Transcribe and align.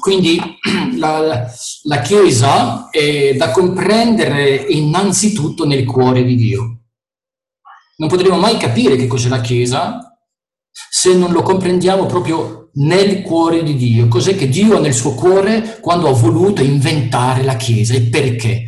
Quindi 0.00 0.40
la, 0.96 1.46
la 1.82 2.00
Chiesa 2.00 2.88
è 2.90 3.34
da 3.34 3.50
comprendere 3.50 4.54
innanzitutto 4.54 5.66
nel 5.66 5.84
cuore 5.84 6.24
di 6.24 6.34
Dio. 6.34 6.78
Non 7.98 8.08
potremo 8.08 8.38
mai 8.38 8.56
capire 8.56 8.96
che 8.96 9.06
cos'è 9.06 9.28
la 9.28 9.40
Chiesa 9.40 10.16
se 10.72 11.14
non 11.14 11.32
lo 11.32 11.42
comprendiamo 11.42 12.06
proprio 12.06 12.70
nel 12.74 13.22
cuore 13.22 13.62
di 13.62 13.76
Dio. 13.76 14.08
Cos'è 14.08 14.34
che 14.36 14.48
Dio 14.48 14.76
ha 14.76 14.80
nel 14.80 14.94
suo 14.94 15.14
cuore 15.14 15.78
quando 15.80 16.08
ha 16.08 16.12
voluto 16.12 16.62
inventare 16.62 17.42
la 17.42 17.56
Chiesa 17.56 17.94
e 17.94 18.02
perché? 18.02 18.64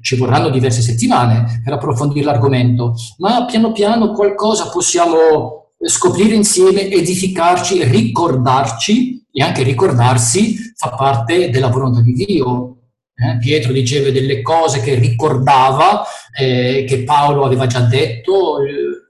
Ci 0.00 0.16
vorranno 0.16 0.50
diverse 0.50 0.82
settimane 0.82 1.60
per 1.62 1.74
approfondire 1.74 2.24
l'argomento, 2.24 2.94
ma 3.18 3.44
piano 3.44 3.70
piano 3.70 4.10
qualcosa 4.10 4.68
possiamo 4.68 5.70
scoprire 5.78 6.34
insieme, 6.34 6.90
edificarci, 6.90 7.84
ricordarci 7.84 9.21
e 9.32 9.42
anche 9.42 9.62
ricordarsi 9.62 10.56
fa 10.76 10.90
parte 10.90 11.48
della 11.50 11.68
volontà 11.68 12.00
di 12.02 12.12
Dio. 12.12 12.76
Eh? 13.14 13.38
Pietro 13.38 13.72
diceva 13.72 14.10
delle 14.10 14.42
cose 14.42 14.80
che 14.80 14.94
ricordava, 14.94 16.04
eh, 16.38 16.84
che 16.86 17.02
Paolo 17.04 17.44
aveva 17.44 17.66
già 17.66 17.80
detto. 17.80 18.62
Eh, 18.62 19.00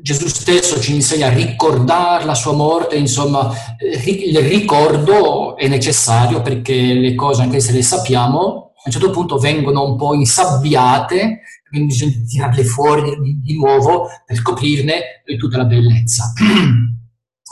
Gesù 0.00 0.26
stesso 0.28 0.80
ci 0.80 0.94
insegna 0.94 1.26
a 1.26 1.32
ricordare 1.32 2.24
la 2.24 2.34
sua 2.34 2.52
morte, 2.52 2.96
insomma, 2.96 3.50
eh, 3.76 4.10
il 4.10 4.38
ricordo 4.38 5.56
è 5.56 5.68
necessario 5.68 6.40
perché 6.40 6.94
le 6.94 7.14
cose, 7.14 7.42
anche 7.42 7.60
se 7.60 7.72
le 7.72 7.82
sappiamo, 7.82 8.72
a 8.74 8.82
un 8.84 8.92
certo 8.92 9.10
punto 9.10 9.36
vengono 9.36 9.84
un 9.84 9.96
po' 9.96 10.14
insabbiate, 10.14 11.40
quindi 11.68 11.88
bisogna 11.88 12.24
tirarle 12.26 12.64
fuori 12.64 13.20
di, 13.20 13.40
di 13.42 13.54
nuovo 13.54 14.08
per 14.24 14.36
scoprirne 14.36 15.22
tutta 15.36 15.58
la 15.58 15.64
bellezza. 15.64 16.32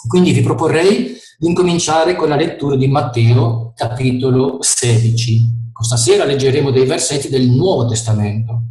Quindi 0.06 0.30
vi 0.30 0.40
proporrei 0.40 1.16
di 1.38 1.48
incominciare 1.48 2.14
con 2.16 2.28
la 2.28 2.36
lettura 2.36 2.76
di 2.76 2.88
Matteo, 2.88 3.72
capitolo 3.76 4.58
16. 4.60 5.70
Questa 5.72 5.96
sera 5.96 6.24
leggeremo 6.24 6.70
dei 6.70 6.86
versetti 6.86 7.28
del 7.28 7.50
Nuovo 7.50 7.86
Testamento. 7.86 8.62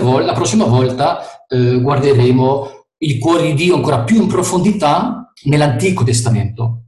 Vol- 0.00 0.24
la 0.24 0.32
prossima 0.32 0.64
volta 0.64 1.46
eh, 1.46 1.80
guarderemo 1.80 2.86
il 2.98 3.18
cuore 3.18 3.44
di 3.44 3.54
Dio 3.54 3.76
ancora 3.76 4.02
più 4.02 4.20
in 4.20 4.26
profondità 4.26 5.32
nell'Antico 5.44 6.02
Testamento. 6.02 6.86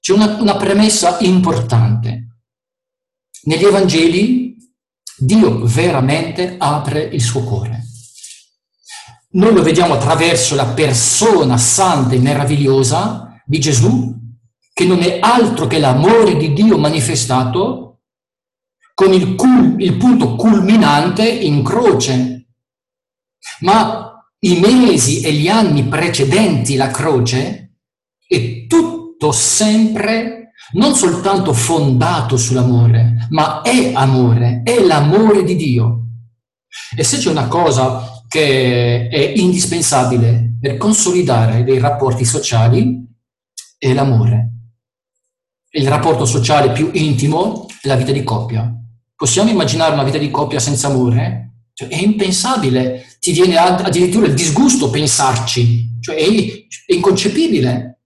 C'è 0.00 0.14
una, 0.14 0.40
una 0.40 0.56
premessa 0.56 1.18
importante. 1.20 2.38
Negli 3.42 3.64
Evangeli 3.64 4.56
Dio 5.18 5.66
veramente 5.66 6.54
apre 6.56 7.02
il 7.02 7.20
suo 7.20 7.42
cuore. 7.42 7.84
Noi 9.32 9.52
lo 9.52 9.62
vediamo 9.62 9.94
attraverso 9.94 10.54
la 10.54 10.66
persona 10.66 11.58
santa 11.58 12.14
e 12.14 12.18
meravigliosa 12.18 13.29
di 13.50 13.58
Gesù, 13.58 14.16
che 14.72 14.84
non 14.84 15.02
è 15.02 15.18
altro 15.20 15.66
che 15.66 15.80
l'amore 15.80 16.36
di 16.36 16.52
Dio 16.52 16.78
manifestato 16.78 18.02
con 18.94 19.12
il, 19.12 19.34
cul- 19.34 19.74
il 19.78 19.96
punto 19.96 20.36
culminante 20.36 21.28
in 21.28 21.64
croce. 21.64 22.46
Ma 23.62 24.24
i 24.38 24.60
mesi 24.60 25.20
e 25.22 25.32
gli 25.32 25.48
anni 25.48 25.82
precedenti 25.82 26.76
la 26.76 26.92
croce 26.92 27.78
è 28.24 28.66
tutto 28.68 29.32
sempre 29.32 30.52
non 30.74 30.94
soltanto 30.94 31.52
fondato 31.52 32.36
sull'amore, 32.36 33.26
ma 33.30 33.62
è 33.62 33.90
amore, 33.92 34.60
è 34.62 34.78
l'amore 34.80 35.42
di 35.42 35.56
Dio. 35.56 36.04
E 36.96 37.02
se 37.02 37.18
c'è 37.18 37.30
una 37.30 37.48
cosa 37.48 38.22
che 38.28 39.08
è 39.08 39.32
indispensabile 39.34 40.56
per 40.60 40.76
consolidare 40.76 41.64
dei 41.64 41.80
rapporti 41.80 42.24
sociali 42.24 42.99
è 43.80 43.94
l'amore. 43.94 44.50
Il 45.70 45.88
rapporto 45.88 46.26
sociale 46.26 46.72
più 46.72 46.90
intimo 46.92 47.66
è 47.80 47.88
la 47.88 47.96
vita 47.96 48.12
di 48.12 48.22
coppia. 48.22 48.70
Possiamo 49.16 49.48
immaginare 49.48 49.94
una 49.94 50.04
vita 50.04 50.18
di 50.18 50.30
coppia 50.30 50.60
senza 50.60 50.88
amore? 50.88 51.68
Cioè, 51.72 51.88
è 51.88 51.96
impensabile, 51.96 53.16
ti 53.20 53.32
viene 53.32 53.56
addirittura 53.56 54.26
il 54.26 54.34
disgusto 54.34 54.90
pensarci, 54.90 55.98
cioè 56.00 56.16
è, 56.16 56.26
è 56.86 56.94
inconcepibile. 56.94 58.00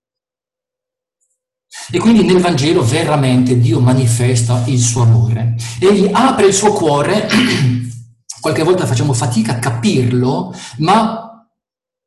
E 1.91 1.99
quindi 1.99 2.23
nel 2.23 2.41
Vangelo 2.41 2.85
veramente 2.85 3.59
Dio 3.59 3.81
manifesta 3.81 4.63
il 4.67 4.79
suo 4.79 5.03
amore. 5.03 5.57
Egli 5.81 6.09
apre 6.13 6.47
il 6.47 6.55
suo 6.55 6.73
cuore 6.73 7.27
qualche 8.41 8.63
volta 8.63 8.87
facciamo 8.87 9.13
fatica 9.13 9.53
a 9.53 9.59
capirlo, 9.59 10.55
ma 10.79 11.49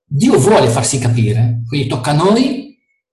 Dio 0.05 0.39
vuole 0.39 0.69
farsi 0.69 0.99
capire. 0.99 1.63
Quindi 1.67 1.87
tocca 1.87 2.11
a 2.11 2.13
noi 2.13 2.66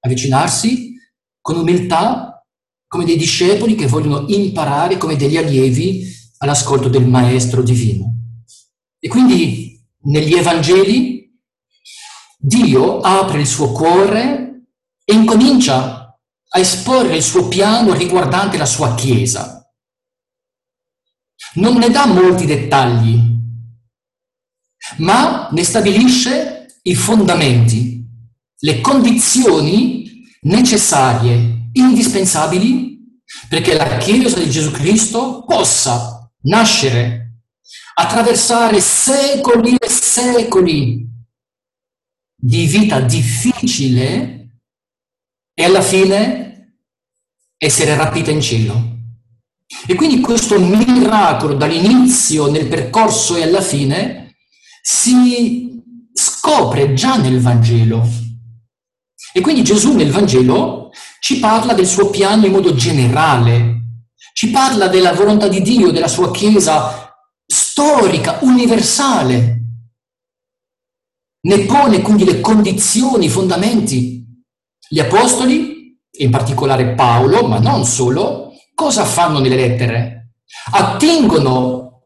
avvicinarsi 0.05 0.95
con 1.41 1.57
umiltà, 1.57 2.45
come 2.87 3.05
dei 3.05 3.17
discepoli 3.17 3.75
che 3.75 3.87
vogliono 3.87 4.27
imparare, 4.29 4.99
come 4.99 5.17
degli 5.17 5.37
allievi 5.37 6.07
all'ascolto 6.39 6.89
del 6.89 7.07
Maestro 7.07 7.63
divino. 7.63 8.13
E 8.99 9.09
quindi 9.09 9.83
negli 10.05 10.35
Evangeli 10.35 11.15
Dio 12.39 13.01
apre 13.01 13.41
il 13.41 13.47
suo 13.47 13.73
cuore 13.73 14.67
e 15.03 15.15
incomincia 15.15 16.19
a 16.47 16.59
esporre 16.59 17.17
il 17.17 17.23
suo 17.23 17.49
piano 17.49 17.95
riguardante 17.95 18.59
la 18.59 18.67
sua 18.67 18.95
Chiesa. 18.95 19.67
Non 21.55 21.77
ne 21.77 21.89
dà 21.89 22.07
molti 22.07 22.47
dettagli, 22.47 23.19
ma 24.99 25.49
ne 25.51 25.65
stabilisce 25.65 26.79
i 26.83 26.95
fondamenti, 26.95 27.94
le 28.65 28.81
condizioni 28.81 30.27
necessarie, 30.43 31.69
indispensabili, 31.73 32.99
perché 33.49 33.75
la 33.75 33.99
Chiesa 33.99 34.39
di 34.39 34.51
Gesù 34.51 34.71
Cristo 34.71 35.45
possa 35.47 36.31
nascere, 36.45 37.43
attraversare 37.95 38.81
secoli 38.81 39.77
e 39.77 39.89
secoli 39.89 41.07
di 42.35 42.67
vita 42.67 43.01
difficile 43.01 44.61
e 45.53 45.65
alla 45.65 45.83
fine 45.83 46.79
essere 47.59 47.95
rapita 47.97 48.31
in 48.31 48.41
cielo. 48.41 48.93
E 49.87 49.95
quindi 49.95 50.21
questo 50.21 50.59
miracolo 50.59 51.55
dall'inizio 51.55 52.51
nel 52.51 52.67
percorso 52.67 53.37
e 53.37 53.43
alla 53.43 53.63
fine 53.63 54.37
si 54.81 55.83
scopre 56.15 56.95
già 56.95 57.17
nel 57.17 57.41
Vangelo. 57.41 58.24
E 59.37 59.41
quindi 59.41 59.65
Gesù 59.65 59.95
nel 59.97 60.13
Vangelo 60.13 60.91
ci 61.19 61.41
parla 61.41 61.75
del 61.75 61.89
suo 61.89 62.09
piano 62.09 62.47
in 62.47 62.53
modo 62.53 62.73
generale, 62.77 63.81
ci 64.33 64.51
parla 64.51 64.87
della 64.87 65.13
volontà 65.13 65.49
di 65.49 65.61
Dio, 65.61 65.91
della 65.91 66.07
sua 66.07 66.31
Chiesa 66.31 67.13
storica, 67.45 68.39
universale. 68.43 69.63
Ne 71.49 71.65
pone 71.65 72.01
quindi 72.01 72.25
le 72.25 72.41
condizioni, 72.41 73.25
i 73.25 73.29
fondamenti. 73.29 74.25
Gli 74.89 75.01
apostoli, 75.01 75.99
in 76.19 76.31
particolare 76.31 76.95
Paolo, 76.95 77.45
ma 77.49 77.59
non 77.59 77.85
solo, 77.85 78.53
cosa 78.73 79.05
fanno 79.05 79.41
nelle 79.41 79.57
lettere? 79.57 80.35
Attingono 80.71 82.03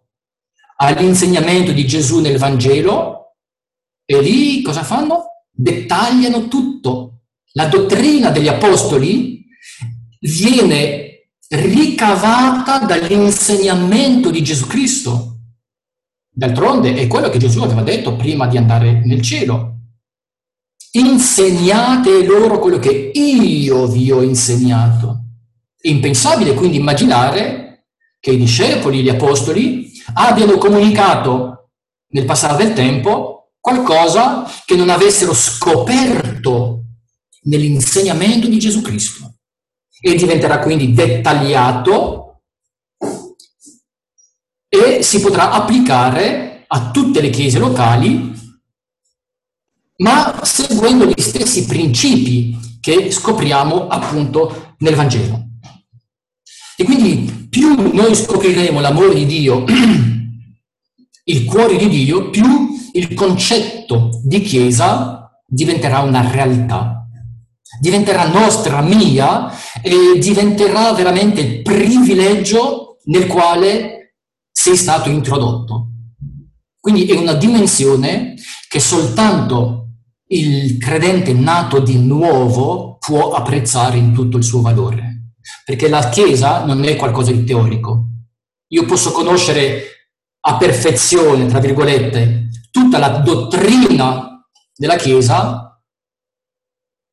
all'insegnamento 0.77 1.73
di 1.73 1.87
Gesù 1.87 2.21
nel 2.21 2.39
Vangelo 2.39 3.35
e 4.07 4.23
lì 4.23 4.63
cosa 4.63 4.83
fanno? 4.83 5.25
Dettagliano 5.51 6.49
tutto. 6.49 7.08
La 7.59 7.67
dottrina 7.67 8.31
degli 8.31 8.47
apostoli 8.47 9.45
viene 10.21 11.31
ricavata 11.49 12.79
dall'insegnamento 12.79 14.31
di 14.31 14.45
Gesù 14.45 14.69
Cristo. 14.69 15.39
D'altronde 16.31 16.95
è 16.95 17.09
quello 17.09 17.29
che 17.29 17.39
Gesù 17.39 17.61
aveva 17.61 17.83
detto 17.83 18.15
prima 18.15 18.47
di 18.47 18.59
andare 18.59 19.05
nel 19.05 19.21
cielo. 19.23 19.75
Insegnate 20.93 22.25
loro 22.25 22.61
quello 22.61 22.79
che 22.79 23.11
io 23.13 23.89
vi 23.89 24.13
ho 24.13 24.23
insegnato. 24.23 25.25
È 25.77 25.89
impensabile 25.89 26.55
quindi 26.55 26.77
immaginare 26.77 27.87
che 28.21 28.31
i 28.31 28.39
discepoli, 28.39 29.03
gli 29.03 29.09
apostoli, 29.09 29.91
abbiano 30.15 30.59
comunicato 30.59 31.71
nel 32.11 32.25
passare 32.25 32.63
del 32.63 32.73
tempo 32.73 33.51
qualcosa 33.59 34.49
che 34.65 34.77
non 34.77 34.91
avessero 34.91 35.35
scoperto 35.35 36.85
nell'insegnamento 37.43 38.49
di 38.49 38.59
Gesù 38.59 38.81
Cristo. 38.83 39.35
E 40.01 40.15
diventerà 40.15 40.61
quindi 40.61 40.93
dettagliato 40.93 42.43
e 44.69 45.03
si 45.03 45.21
potrà 45.21 45.51
applicare 45.51 46.65
a 46.67 46.91
tutte 46.91 47.21
le 47.21 47.31
chiese 47.31 47.59
locali, 47.59 48.33
ma 49.97 50.41
seguendo 50.45 51.07
gli 51.07 51.21
stessi 51.21 51.65
principi 51.65 52.57
che 52.81 53.11
scopriamo 53.11 53.89
appunto 53.89 54.75
nel 54.79 54.95
Vangelo. 54.95 55.47
E 56.77 56.85
quindi 56.85 57.49
più 57.49 57.93
noi 57.93 58.15
scopriremo 58.15 58.81
l'amore 58.81 59.15
di 59.15 59.27
Dio, 59.27 59.65
il 61.25 61.45
cuore 61.45 61.77
di 61.77 61.89
Dio, 61.89 62.31
più 62.31 62.69
il 62.93 63.15
concetto 63.15 64.21
di 64.23 64.41
Chiesa 64.43 65.31
diventerà 65.47 66.01
una 66.01 66.31
realtà. 66.31 66.98
Diventerà 67.81 68.29
nostra, 68.29 68.81
mia, 68.81 69.51
e 69.83 70.19
diventerà 70.19 70.93
veramente 70.93 71.41
il 71.41 71.63
privilegio 71.63 72.99
nel 73.05 73.27
quale 73.27 74.15
sei 74.51 74.77
stato 74.77 75.09
introdotto. 75.09 75.89
Quindi 76.81 77.07
è 77.07 77.17
una 77.17 77.35
dimensione 77.35 78.35
che 78.69 78.81
soltanto 78.81 79.89
il 80.29 80.79
credente 80.79 81.33
nato 81.33 81.81
di 81.81 81.99
nuovo 81.99 82.99
può 82.99 83.33
apprezzare 83.33 83.97
in 83.97 84.13
tutto 84.13 84.37
il 84.37 84.45
suo 84.45 84.61
valore, 84.61 85.33
perché 85.65 85.89
la 85.89 86.09
Chiesa 86.09 86.65
non 86.65 86.85
è 86.85 86.97
qualcosa 86.97 87.33
di 87.33 87.45
teorico. 87.45 88.07
Io 88.69 88.85
posso 88.85 89.13
conoscere 89.13 89.83
a 90.41 90.57
perfezione, 90.57 91.47
tra 91.47 91.59
virgolette, 91.59 92.49
tutta 92.71 92.99
la 92.99 93.09
dottrina 93.19 94.47
della 94.75 94.97
Chiesa 94.97 95.68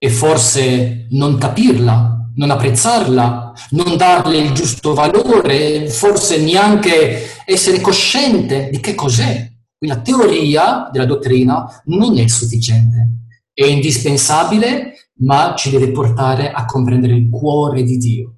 e 0.06 0.10
forse 0.12 1.07
non 1.10 1.40
capirla, 1.40 2.30
non 2.36 2.52
apprezzarla, 2.52 3.54
non 3.72 3.98
darle 3.98 4.38
il 4.38 4.52
giusto 4.52 4.94
valore, 4.94 5.90
forse 5.90 6.40
neanche 6.40 7.42
essere 7.44 7.81
cosciente 7.81 8.69
di 8.69 8.80
che 8.80 8.94
cos'è. 8.94 9.52
Quindi 9.75 9.96
la 9.96 10.02
teoria 10.02 10.90
della 10.92 11.07
dottrina 11.07 11.81
non 11.86 12.19
è 12.19 12.28
sufficiente, 12.28 13.25
è 13.52 13.66
indispensabile, 13.66 15.10
ma 15.22 15.56
ci 15.57 15.72
deve 15.72 15.90
portare 15.90 16.52
a 16.52 16.66
comprendere 16.66 17.16
il 17.16 17.28
cuore 17.28 17.81
di 17.81 17.98
Dio. 17.98 18.36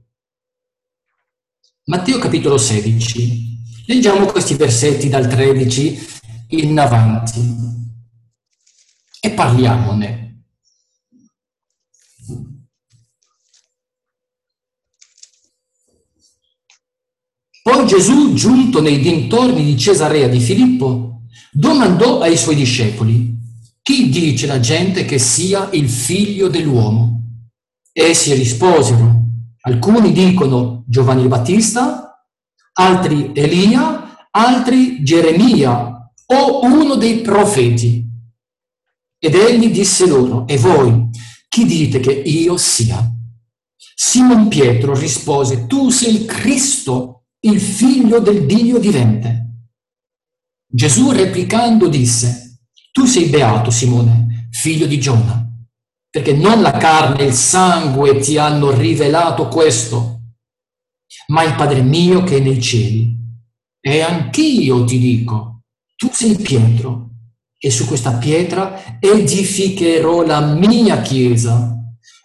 Matteo 1.87 2.17
capitolo 2.17 2.57
16. 2.57 3.55
Leggiamo 3.87 4.25
questi 4.27 4.55
versetti 4.55 5.09
dal 5.09 5.27
13 5.27 5.99
in 6.51 6.79
avanti 6.79 7.55
e 9.19 9.31
parliamone. 9.31 10.26
Poi 17.67 17.85
Gesù, 17.85 18.31
giunto 18.33 18.81
nei 18.81 19.01
dintorni 19.01 19.61
di 19.61 19.75
Cesarea 19.77 20.29
di 20.29 20.39
Filippo, 20.39 21.23
domandò 21.51 22.21
ai 22.21 22.37
suoi 22.37 22.55
discepoli, 22.55 23.37
chi 23.81 24.07
dice 24.07 24.47
la 24.47 24.61
gente 24.61 25.03
che 25.03 25.19
sia 25.19 25.67
il 25.73 25.89
figlio 25.89 26.47
dell'uomo? 26.47 27.23
Essi 27.91 28.33
risposero, 28.35 29.21
alcuni 29.63 30.13
dicono 30.13 30.85
Giovanni 30.87 31.23
il 31.23 31.27
Battista, 31.27 32.25
altri 32.71 33.31
Elia, 33.33 34.29
altri 34.31 35.03
Geremia 35.03 36.09
o 36.25 36.61
uno 36.63 36.95
dei 36.95 37.19
profeti. 37.19 38.09
Ed 39.19 39.35
egli 39.35 39.71
disse 39.71 40.07
loro, 40.07 40.47
e 40.47 40.57
voi, 40.57 41.09
chi 41.49 41.65
dite 41.65 41.99
che 41.99 42.13
io 42.13 42.55
sia? 42.55 43.05
Simon 43.93 44.47
Pietro 44.47 44.97
rispose, 44.97 45.67
tu 45.67 45.89
sei 45.89 46.15
il 46.15 46.25
Cristo, 46.25 47.16
il 47.41 47.59
figlio 47.59 48.19
del 48.19 48.45
Dio 48.45 48.79
vivente. 48.79 49.65
Gesù 50.67 51.11
replicando 51.11 51.87
disse, 51.87 52.61
tu 52.91 53.05
sei 53.05 53.29
beato 53.29 53.69
Simone, 53.69 54.47
figlio 54.51 54.87
di 54.87 54.99
Giona, 54.99 55.47
perché 56.09 56.33
non 56.33 56.61
la 56.61 56.71
carne 56.71 57.19
e 57.19 57.25
il 57.27 57.33
sangue 57.33 58.19
ti 58.19 58.37
hanno 58.37 58.71
rivelato 58.71 59.47
questo, 59.47 60.21
ma 61.27 61.43
il 61.43 61.55
Padre 61.55 61.81
mio 61.81 62.23
che 62.23 62.37
è 62.37 62.39
nei 62.39 62.61
cieli. 62.61 63.15
E 63.79 64.01
anch'io 64.01 64.83
ti 64.83 64.97
dico, 64.97 65.61
tu 65.95 66.09
sei 66.11 66.35
Pietro 66.35 67.11
e 67.59 67.71
su 67.71 67.85
questa 67.85 68.13
pietra 68.17 68.99
edificherò 68.99 70.23
la 70.25 70.41
mia 70.41 71.01
chiesa 71.01 71.75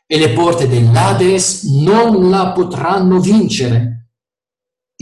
e 0.07 0.19
le 0.19 0.31
porte 0.31 0.69
dell'Ades 0.69 1.65
non 1.65 2.29
la 2.29 2.53
potranno 2.53 3.21
vincere. 3.21 4.02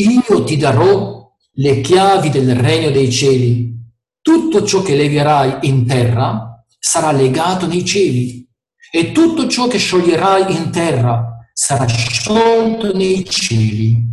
Io 0.00 0.44
ti 0.44 0.56
darò 0.56 1.30
le 1.52 1.80
chiavi 1.80 2.30
del 2.30 2.54
regno 2.54 2.90
dei 2.90 3.10
cieli. 3.10 3.78
Tutto 4.22 4.64
ciò 4.64 4.82
che 4.82 4.94
leverai 4.94 5.68
in 5.68 5.86
terra 5.86 6.64
sarà 6.78 7.12
legato 7.12 7.66
nei 7.66 7.84
cieli 7.84 8.48
e 8.92 9.12
tutto 9.12 9.46
ciò 9.48 9.66
che 9.66 9.78
scioglierai 9.78 10.56
in 10.56 10.70
terra 10.70 11.38
sarà 11.52 11.86
sciolto 11.86 12.94
nei 12.96 13.24
cieli. 13.24 14.08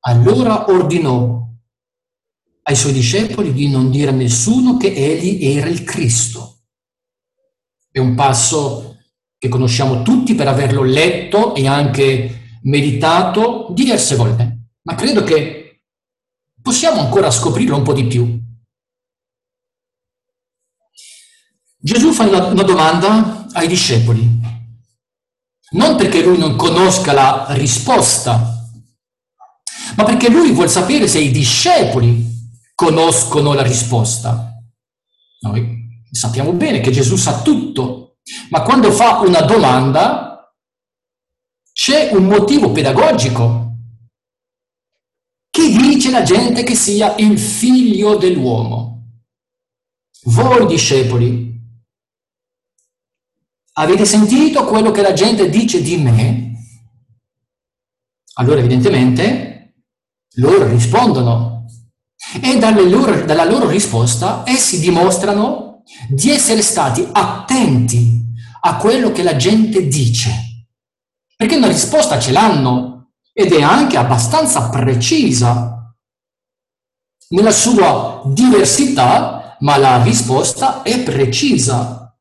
Allora 0.00 0.70
ordinò 0.70 1.46
ai 2.62 2.76
suoi 2.76 2.92
discepoli 2.92 3.52
di 3.52 3.68
non 3.68 3.90
dire 3.90 4.10
a 4.10 4.14
nessuno 4.14 4.76
che 4.76 4.92
egli 4.94 5.44
era 5.56 5.68
il 5.68 5.84
Cristo. 5.84 6.60
È 7.90 7.98
un 7.98 8.14
passo 8.14 8.96
che 9.36 9.48
conosciamo 9.48 10.02
tutti 10.02 10.34
per 10.34 10.48
averlo 10.48 10.82
letto 10.82 11.54
e 11.54 11.66
anche 11.66 12.58
meditato 12.62 13.68
diverse 13.72 14.16
volte, 14.16 14.49
ma 14.82 14.94
credo 14.94 15.22
che 15.24 15.82
possiamo 16.62 17.00
ancora 17.00 17.30
scoprirlo 17.30 17.76
un 17.76 17.82
po' 17.82 17.92
di 17.92 18.06
più. 18.06 18.38
Gesù 21.82 22.12
fa 22.12 22.24
una, 22.24 22.62
domanda 22.62 23.46
ai 23.52 23.66
discepoli, 23.66 24.38
non 25.70 25.96
perché 25.96 26.22
lui 26.22 26.36
non 26.36 26.54
conosca 26.54 27.12
la 27.12 27.46
risposta, 27.50 28.68
ma 29.96 30.04
perché 30.04 30.28
lui 30.28 30.52
vuole 30.52 30.68
sapere 30.68 31.08
se 31.08 31.20
i 31.20 31.30
discepoli 31.30 32.28
conoscono 32.74 33.54
la 33.54 33.62
risposta. 33.62 34.56
Noi 35.40 36.04
sappiamo 36.10 36.52
bene 36.52 36.80
che 36.80 36.90
Gesù 36.90 37.16
sa 37.16 37.40
tutto, 37.40 38.18
ma 38.50 38.62
quando 38.62 38.92
fa 38.92 39.20
una 39.20 39.40
domanda 39.40 40.52
c'è 41.72 42.10
un 42.12 42.24
motivo 42.24 42.72
pedagogico. 42.72 43.69
Dice 45.90 46.12
la 46.12 46.22
gente 46.22 46.62
che 46.62 46.76
sia 46.76 47.16
il 47.16 47.36
figlio 47.36 48.14
dell'uomo? 48.14 49.22
Voi 50.26 50.64
discepoli, 50.66 51.60
avete 53.72 54.04
sentito 54.04 54.66
quello 54.66 54.92
che 54.92 55.02
la 55.02 55.12
gente 55.12 55.50
dice 55.50 55.82
di 55.82 55.96
me? 55.96 56.52
Allora 58.34 58.60
evidentemente 58.60 59.82
loro 60.36 60.68
rispondono 60.68 61.64
e 62.40 62.88
loro, 62.88 63.24
dalla 63.24 63.44
loro 63.44 63.68
risposta 63.68 64.44
essi 64.46 64.78
dimostrano 64.78 65.82
di 66.08 66.30
essere 66.30 66.62
stati 66.62 67.04
attenti 67.10 68.26
a 68.60 68.76
quello 68.76 69.10
che 69.10 69.24
la 69.24 69.34
gente 69.34 69.88
dice. 69.88 70.68
Perché 71.34 71.56
una 71.56 71.66
risposta 71.66 72.20
ce 72.20 72.30
l'hanno 72.30 73.10
ed 73.32 73.52
è 73.52 73.60
anche 73.60 73.96
abbastanza 73.96 74.68
precisa 74.68 75.78
nella 77.30 77.50
sua 77.50 78.22
diversità, 78.26 79.56
ma 79.60 79.76
la 79.76 80.02
risposta 80.02 80.82
è 80.82 81.02
precisa. 81.02 82.16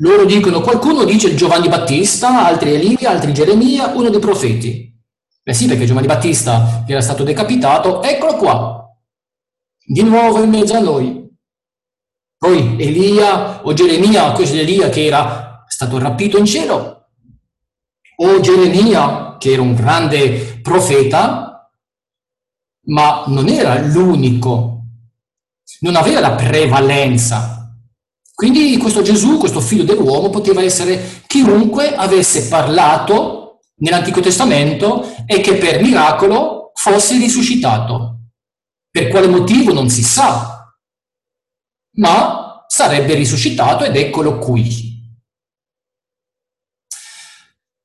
Loro 0.00 0.24
dicono, 0.24 0.60
qualcuno 0.60 1.04
dice 1.04 1.34
Giovanni 1.34 1.68
Battista, 1.68 2.44
altri 2.44 2.74
Elia, 2.74 3.10
altri 3.10 3.32
Geremia, 3.32 3.88
uno 3.88 4.10
dei 4.10 4.20
profeti. 4.20 4.86
Beh 5.42 5.52
sì, 5.52 5.66
perché 5.66 5.86
Giovanni 5.86 6.06
Battista, 6.06 6.84
era 6.86 7.00
stato 7.00 7.24
decapitato, 7.24 8.02
eccolo 8.02 8.36
qua, 8.36 8.96
di 9.84 10.02
nuovo 10.02 10.42
in 10.42 10.50
mezzo 10.50 10.74
a 10.74 10.80
noi. 10.80 11.26
Poi 12.36 12.76
Elia 12.78 13.64
o 13.64 13.72
Geremia, 13.72 14.30
questo 14.32 14.56
è 14.56 14.60
Elia 14.60 14.90
che 14.90 15.04
era 15.04 15.64
stato 15.66 15.98
rapito 15.98 16.38
in 16.38 16.44
cielo, 16.44 17.08
o 18.16 18.40
Geremia 18.40 19.36
che 19.38 19.52
era 19.52 19.62
un 19.62 19.74
grande 19.74 20.60
profeta, 20.62 21.47
ma 22.88 23.24
non 23.26 23.48
era 23.48 23.80
l'unico, 23.80 24.84
non 25.80 25.96
aveva 25.96 26.20
la 26.20 26.32
prevalenza. 26.32 27.54
Quindi 28.34 28.76
questo 28.76 29.02
Gesù, 29.02 29.36
questo 29.36 29.60
figlio 29.60 29.84
dell'uomo, 29.84 30.30
poteva 30.30 30.62
essere 30.62 31.22
chiunque 31.26 31.94
avesse 31.94 32.46
parlato 32.46 33.60
nell'Antico 33.78 34.20
Testamento 34.20 35.04
e 35.26 35.40
che 35.40 35.56
per 35.56 35.82
miracolo 35.82 36.70
fosse 36.74 37.18
risuscitato. 37.18 38.14
Per 38.90 39.08
quale 39.08 39.26
motivo 39.26 39.72
non 39.72 39.90
si 39.90 40.02
sa, 40.02 40.72
ma 41.96 42.64
sarebbe 42.66 43.14
risuscitato 43.14 43.84
ed 43.84 43.96
eccolo 43.96 44.38
qui. 44.38 44.96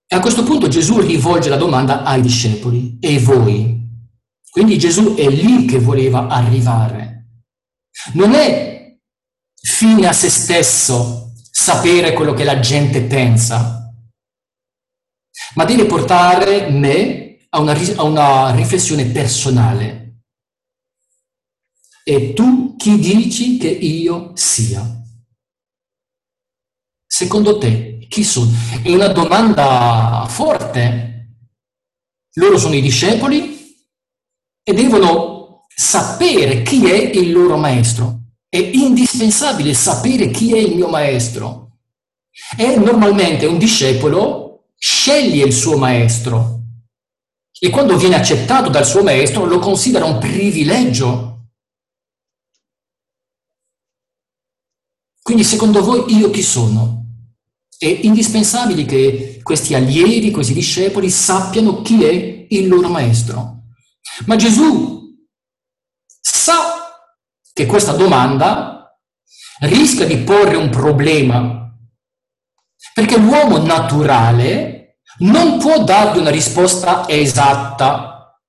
E 0.08 0.16
a 0.16 0.20
questo 0.20 0.44
punto 0.44 0.68
Gesù 0.68 1.00
rivolge 1.00 1.50
la 1.50 1.58
domanda 1.58 2.04
ai 2.04 2.22
discepoli, 2.22 2.98
e 3.02 3.20
voi? 3.20 3.83
Quindi 4.54 4.78
Gesù 4.78 5.16
è 5.16 5.28
lì 5.28 5.66
che 5.66 5.80
voleva 5.80 6.28
arrivare. 6.28 7.42
Non 8.14 8.36
è 8.36 8.96
fine 9.56 10.06
a 10.06 10.14
se 10.14 10.30
stesso 10.30 11.34
sapere 11.50 12.14
quello 12.14 12.34
che 12.34 12.44
la 12.44 12.60
gente 12.60 13.02
pensa, 13.02 13.92
ma 15.56 15.66
deve 15.66 15.88
portare 15.88 16.70
me 16.70 17.48
a 17.50 17.60
una, 17.60 17.74
a 17.74 18.04
una 18.04 18.54
riflessione 18.54 19.06
personale. 19.06 20.20
E 22.04 22.34
tu 22.34 22.76
chi 22.76 23.00
dici 23.00 23.58
che 23.58 23.70
io 23.70 24.34
sia? 24.36 24.86
Secondo 27.08 27.58
te, 27.58 28.06
chi 28.08 28.24
sono? 28.24 28.52
È 28.84 28.92
una 28.92 29.08
domanda 29.08 30.28
forte. 30.30 31.38
Loro 32.34 32.60
sono 32.60 32.76
i 32.76 32.82
discepoli 32.82 33.63
e 34.64 34.74
devono 34.74 35.66
sapere 35.76 36.62
chi 36.62 36.90
è 36.90 36.96
il 36.96 37.32
loro 37.32 37.58
maestro. 37.58 38.20
È 38.48 38.58
indispensabile 38.58 39.74
sapere 39.74 40.30
chi 40.30 40.54
è 40.54 40.58
il 40.58 40.76
mio 40.76 40.88
maestro. 40.88 41.80
E 42.58 42.78
normalmente 42.78 43.46
un 43.46 43.58
discepolo 43.58 44.70
sceglie 44.78 45.46
il 45.46 45.54
suo 45.54 45.78
maestro 45.78 46.54
e 47.64 47.70
quando 47.70 47.96
viene 47.96 48.16
accettato 48.16 48.70
dal 48.70 48.86
suo 48.86 49.04
maestro 49.04 49.46
lo 49.46 49.58
considera 49.60 50.04
un 50.04 50.20
privilegio. 50.20 51.52
Quindi 55.22 55.46
secondo 55.46 55.82
voi 55.82 56.14
io 56.14 56.30
chi 56.30 56.42
sono? 56.42 57.06
È 57.78 57.88
indispensabile 57.88 58.84
che 58.84 59.40
questi 59.42 59.76
allievi, 59.76 60.30
questi 60.30 60.54
discepoli 60.54 61.10
sappiano 61.10 61.82
chi 61.82 62.04
è 62.04 62.48
il 62.50 62.68
loro 62.68 62.90
maestro. 62.90 63.63
Ma 64.26 64.36
Gesù 64.36 65.16
sa 66.06 66.56
che 67.52 67.66
questa 67.66 67.94
domanda 67.94 68.98
rischia 69.62 70.06
di 70.06 70.18
porre 70.18 70.56
un 70.56 70.70
problema, 70.70 71.76
perché 72.94 73.18
l'uomo 73.18 73.58
naturale 73.58 75.00
non 75.20 75.60
può 75.60 75.84
dargli 75.84 76.20
una 76.20 76.30
risposta 76.30 77.08
esatta. 77.08 78.40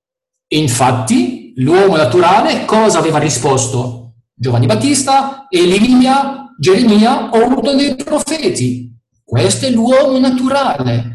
Infatti, 0.49 1.53
l'uomo 1.57 1.95
naturale 1.95 2.65
cosa 2.65 2.99
aveva 2.99 3.19
risposto? 3.19 4.13
Giovanni 4.33 4.65
Battista, 4.65 5.47
Elia, 5.49 6.53
Geremia 6.57 7.29
o 7.29 7.47
uno 7.47 7.73
dei 7.73 7.95
profeti. 7.95 8.93
Questo 9.23 9.65
è 9.65 9.69
l'uomo 9.69 10.19
naturale. 10.19 11.13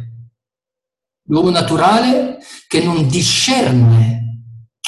L'uomo 1.28 1.50
naturale 1.50 2.38
che 2.66 2.82
non 2.82 3.06
discerne 3.06 4.19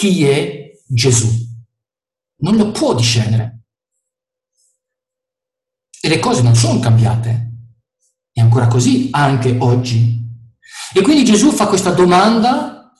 chi 0.02 0.24
è 0.24 0.72
Gesù. 0.88 1.28
Non 2.38 2.56
lo 2.56 2.72
può 2.72 2.92
discernere. 2.92 3.66
E 6.00 6.08
le 6.08 6.18
cose 6.18 6.42
non 6.42 6.56
sono 6.56 6.80
cambiate. 6.80 7.50
È 8.32 8.40
ancora 8.40 8.66
così 8.66 9.10
anche 9.12 9.56
oggi. 9.60 10.20
E 10.92 11.02
quindi 11.02 11.24
Gesù 11.24 11.52
fa 11.52 11.68
questa 11.68 11.92
domanda 11.92 12.92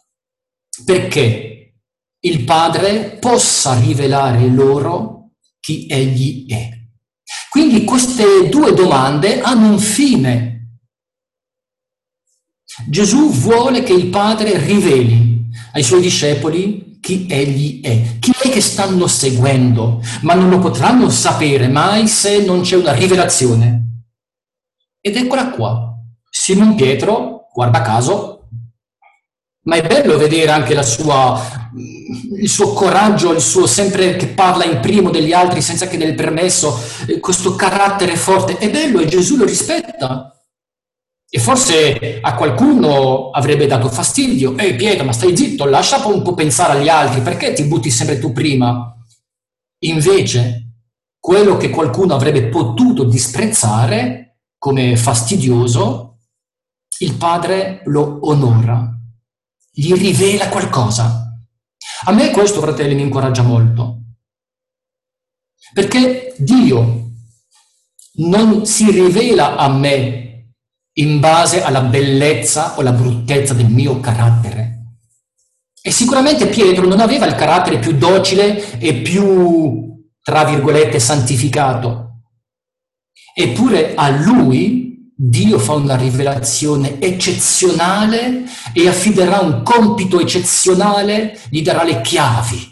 perché 0.85 1.75
il 2.21 2.45
Padre 2.45 3.17
possa 3.19 3.77
rivelare 3.81 4.47
loro 4.47 5.33
chi 5.59 5.89
egli 5.89 6.49
è. 6.49 6.71
Quindi 7.51 7.83
queste 7.83 8.49
due 8.49 8.75
domande 8.75 9.41
hanno 9.41 9.71
un 9.71 9.79
fine. 9.81 10.79
Gesù 12.87 13.29
vuole 13.33 13.83
che 13.83 13.93
il 13.93 14.07
Padre 14.07 14.57
riveli 14.65 15.49
ai 15.73 15.83
suoi 15.83 16.01
discepoli 16.01 16.91
chi 17.03 17.27
egli 17.29 17.81
è, 17.83 18.19
chi 18.21 18.31
è 18.31 18.49
che 18.49 18.61
stanno 18.61 19.09
seguendo, 19.09 20.01
ma 20.21 20.35
non 20.35 20.49
lo 20.49 20.61
potranno 20.61 21.11
sapere 21.11 21.67
mai 21.67 22.07
se 22.07 22.45
non 22.45 22.61
c'è 22.61 22.77
una 22.77 22.93
rivelazione. 22.93 24.05
Ed 25.01 25.17
eccola 25.17 25.51
qua. 25.51 25.97
Simon 26.31 26.77
Pietro, 26.77 27.49
guarda 27.53 27.83
caso, 27.83 28.47
ma 29.65 29.75
è 29.75 29.85
bello 29.85 30.17
vedere 30.17 30.53
anche 30.53 30.81
sua, 30.85 31.71
il 32.41 32.49
suo 32.49 32.73
coraggio, 32.73 33.33
il 33.33 33.41
suo 33.41 33.67
sempre 33.67 34.15
che 34.15 34.29
parla 34.29 34.65
in 34.65 34.79
primo 34.79 35.11
degli 35.11 35.33
altri 35.33 35.61
senza 35.61 35.89
chiedere 35.89 36.11
il 36.11 36.17
permesso, 36.17 36.79
eh, 37.09 37.19
questo 37.19 37.57
carattere 37.57 38.15
forte. 38.15 38.59
È 38.59 38.71
bello 38.71 39.01
e 39.01 39.07
Gesù 39.07 39.37
lo 39.37 39.45
rispetta. 39.45 40.41
E 41.35 41.39
forse 41.39 42.19
a 42.21 42.35
qualcuno 42.35 43.31
avrebbe 43.31 43.67
dato 43.67 43.89
fastidio. 43.89 44.55
Ehi 44.59 44.77
Pietro, 44.77 45.07
ma 45.07 45.13
stai 45.13 45.35
zitto, 45.35 45.65
lascia 45.65 46.07
un 46.07 46.21
po' 46.21 46.35
pensare 46.35 46.79
agli 46.79 46.91
altri, 46.91 47.23
perché 47.23 47.55
ti 47.55 47.65
butti 47.65 47.91
sempre 47.91 48.19
tu 48.19 48.33
prima? 48.33 48.95
Invece, 49.85 50.75
quello 51.19 51.57
che 51.57 51.71
qualcuno 51.71 52.13
avrebbe 52.13 52.49
potuto 52.49 53.05
disprezzare 53.05 54.41
come 54.59 54.95
fastidioso, 54.95 56.19
il 56.99 57.15
padre 57.15 57.81
lo 57.87 58.19
onora, 58.29 58.95
gli 59.71 59.95
rivela 59.95 60.51
qualcosa. 60.51 61.35
A 62.05 62.13
me 62.13 62.31
questo, 62.31 62.61
fratelli, 62.61 62.95
mi 62.95 63.03
incoraggia 63.03 63.43
molto. 63.43 64.03
Perché 65.73 66.35
Dio 66.37 67.11
non 68.17 68.67
si 68.67 68.91
rivela 68.91 69.57
a 69.57 69.69
me 69.71 70.22
in 70.95 71.21
base 71.21 71.63
alla 71.63 71.81
bellezza 71.81 72.77
o 72.77 72.81
alla 72.81 72.93
bruttezza 72.93 73.55
del 73.55 73.69
mio 73.69 74.01
carattere. 74.01 74.71
E 75.81 75.91
sicuramente 75.91 76.47
Pietro 76.47 76.87
non 76.87 77.01
aveva 77.01 77.27
il 77.27 77.35
carattere 77.35 77.79
più 77.79 77.93
docile 77.97 78.79
e 78.79 78.95
più, 78.95 80.01
tra 80.23 80.45
virgolette, 80.45 81.01
santificato. 81.01 82.21
Eppure 83.35 83.95
a 83.95 84.11
lui 84.11 85.13
Dio 85.15 85.59
fa 85.59 85.75
una 85.75 85.97
rivelazione 85.97 87.01
eccezionale 87.01 88.45
e 88.73 88.89
affiderà 88.89 89.41
un 89.41 89.63
compito 89.63 90.21
eccezionale, 90.21 91.39
gli 91.49 91.63
darà 91.63 91.85
le 91.85 92.01
chiavi. 92.01 92.71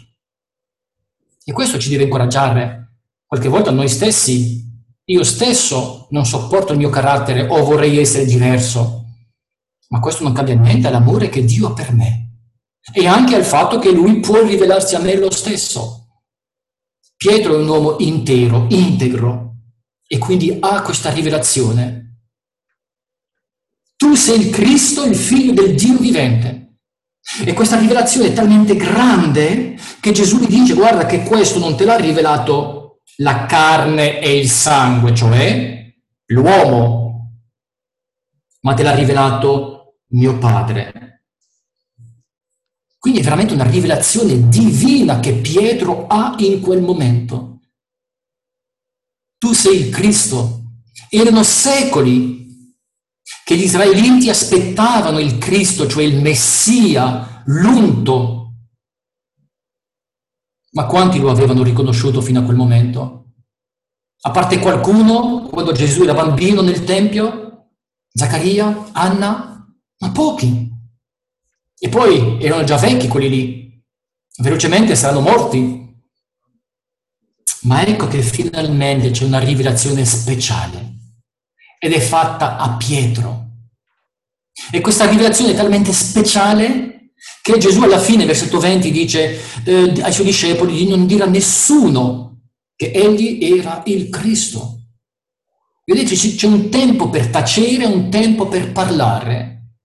E 1.43 1.53
questo 1.53 1.79
ci 1.79 1.89
deve 1.89 2.03
incoraggiare 2.03 2.81
qualche 3.25 3.49
volta 3.49 3.71
noi 3.71 3.87
stessi 3.87 4.70
io 5.11 5.23
stesso 5.23 6.07
non 6.11 6.25
sopporto 6.25 6.71
il 6.71 6.77
mio 6.77 6.89
carattere 6.89 7.45
o 7.47 7.63
vorrei 7.63 7.97
essere 7.97 8.25
diverso, 8.25 9.05
ma 9.89 9.99
questo 9.99 10.23
non 10.23 10.33
cambia 10.33 10.55
niente 10.55 10.87
all'amore 10.87 11.27
che 11.27 11.43
Dio 11.43 11.67
ha 11.67 11.73
per 11.73 11.93
me 11.93 12.21
e 12.93 13.05
anche 13.07 13.35
al 13.35 13.43
fatto 13.43 13.77
che 13.77 13.91
Lui 13.91 14.19
può 14.19 14.41
rivelarsi 14.41 14.95
a 14.95 14.99
me 14.99 15.15
lo 15.17 15.29
stesso. 15.29 16.07
Pietro 17.15 17.53
è 17.53 17.57
un 17.57 17.67
uomo 17.67 17.97
intero, 17.99 18.65
integro, 18.69 19.55
e 20.07 20.17
quindi 20.17 20.57
ha 20.59 20.81
questa 20.81 21.11
rivelazione. 21.11 21.99
Tu 23.95 24.15
sei 24.15 24.39
il 24.39 24.49
Cristo, 24.49 25.03
il 25.03 25.15
figlio 25.15 25.53
del 25.53 25.75
Dio 25.75 25.97
vivente. 25.97 26.77
E 27.45 27.53
questa 27.53 27.77
rivelazione 27.77 28.29
è 28.29 28.33
talmente 28.33 28.75
grande 28.75 29.77
che 29.99 30.11
Gesù 30.11 30.39
gli 30.39 30.47
dice, 30.47 30.73
guarda 30.73 31.05
che 31.05 31.21
questo 31.23 31.59
non 31.59 31.77
te 31.77 31.85
l'ha 31.85 31.97
rivelato 31.97 32.80
la 33.21 33.45
carne 33.45 34.19
e 34.19 34.37
il 34.37 34.49
sangue, 34.49 35.15
cioè 35.15 35.93
l'uomo, 36.27 37.33
ma 38.61 38.73
te 38.73 38.83
l'ha 38.83 38.95
rivelato 38.95 39.99
mio 40.09 40.37
Padre. 40.37 41.23
Quindi 42.97 43.19
è 43.19 43.23
veramente 43.23 43.53
una 43.53 43.67
rivelazione 43.67 44.47
divina 44.47 45.19
che 45.19 45.33
Pietro 45.33 46.07
ha 46.07 46.35
in 46.37 46.61
quel 46.61 46.81
momento. 46.81 47.59
Tu 49.37 49.53
sei 49.53 49.79
il 49.79 49.89
Cristo. 49.89 50.59
Erano 51.09 51.41
secoli 51.43 52.75
che 53.43 53.55
gli 53.55 53.63
israeliti 53.63 54.29
aspettavano 54.29 55.19
il 55.19 55.39
Cristo, 55.39 55.87
cioè 55.87 56.03
il 56.03 56.21
Messia, 56.21 57.41
l'unto, 57.45 58.40
ma 60.71 60.85
quanti 60.85 61.19
lo 61.19 61.29
avevano 61.29 61.63
riconosciuto 61.63 62.21
fino 62.21 62.39
a 62.39 62.43
quel 62.43 62.55
momento? 62.55 63.33
A 64.21 64.31
parte 64.31 64.59
qualcuno, 64.59 65.47
quando 65.49 65.71
Gesù 65.71 66.03
era 66.03 66.13
bambino 66.13 66.61
nel 66.61 66.83
Tempio? 66.83 67.69
Zaccaria? 68.13 68.89
Anna? 68.91 69.65
Ma 69.97 70.11
pochi. 70.11 70.69
E 71.77 71.89
poi 71.89 72.41
erano 72.41 72.63
già 72.63 72.77
vecchi 72.77 73.07
quelli 73.07 73.29
lì. 73.29 73.83
Velocemente 74.37 74.95
saranno 74.95 75.21
morti. 75.21 75.79
Ma 77.63 77.85
ecco 77.85 78.07
che 78.07 78.21
finalmente 78.21 79.11
c'è 79.11 79.25
una 79.25 79.39
rivelazione 79.39 80.05
speciale 80.05 80.89
ed 81.79 81.93
è 81.93 81.99
fatta 81.99 82.57
a 82.57 82.77
Pietro. 82.77 83.49
E 84.71 84.81
questa 84.81 85.09
rivelazione 85.09 85.53
è 85.53 85.55
talmente 85.55 85.91
speciale 85.91 87.00
che 87.41 87.57
Gesù 87.57 87.81
alla 87.81 87.99
fine, 87.99 88.25
versetto 88.25 88.59
20, 88.59 88.91
dice 88.91 89.39
eh, 89.65 89.93
ai 90.01 90.13
suoi 90.13 90.27
discepoli 90.27 90.73
di 90.73 90.87
non 90.87 91.07
dire 91.07 91.23
a 91.23 91.27
nessuno 91.27 92.41
che 92.75 92.91
egli 92.91 93.39
era 93.43 93.81
il 93.85 94.09
Cristo. 94.09 94.77
Vedete, 95.83 96.15
c'è 96.15 96.47
un 96.47 96.69
tempo 96.69 97.09
per 97.09 97.29
tacere, 97.29 97.85
un 97.85 98.09
tempo 98.09 98.47
per 98.47 98.71
parlare. 98.71 99.77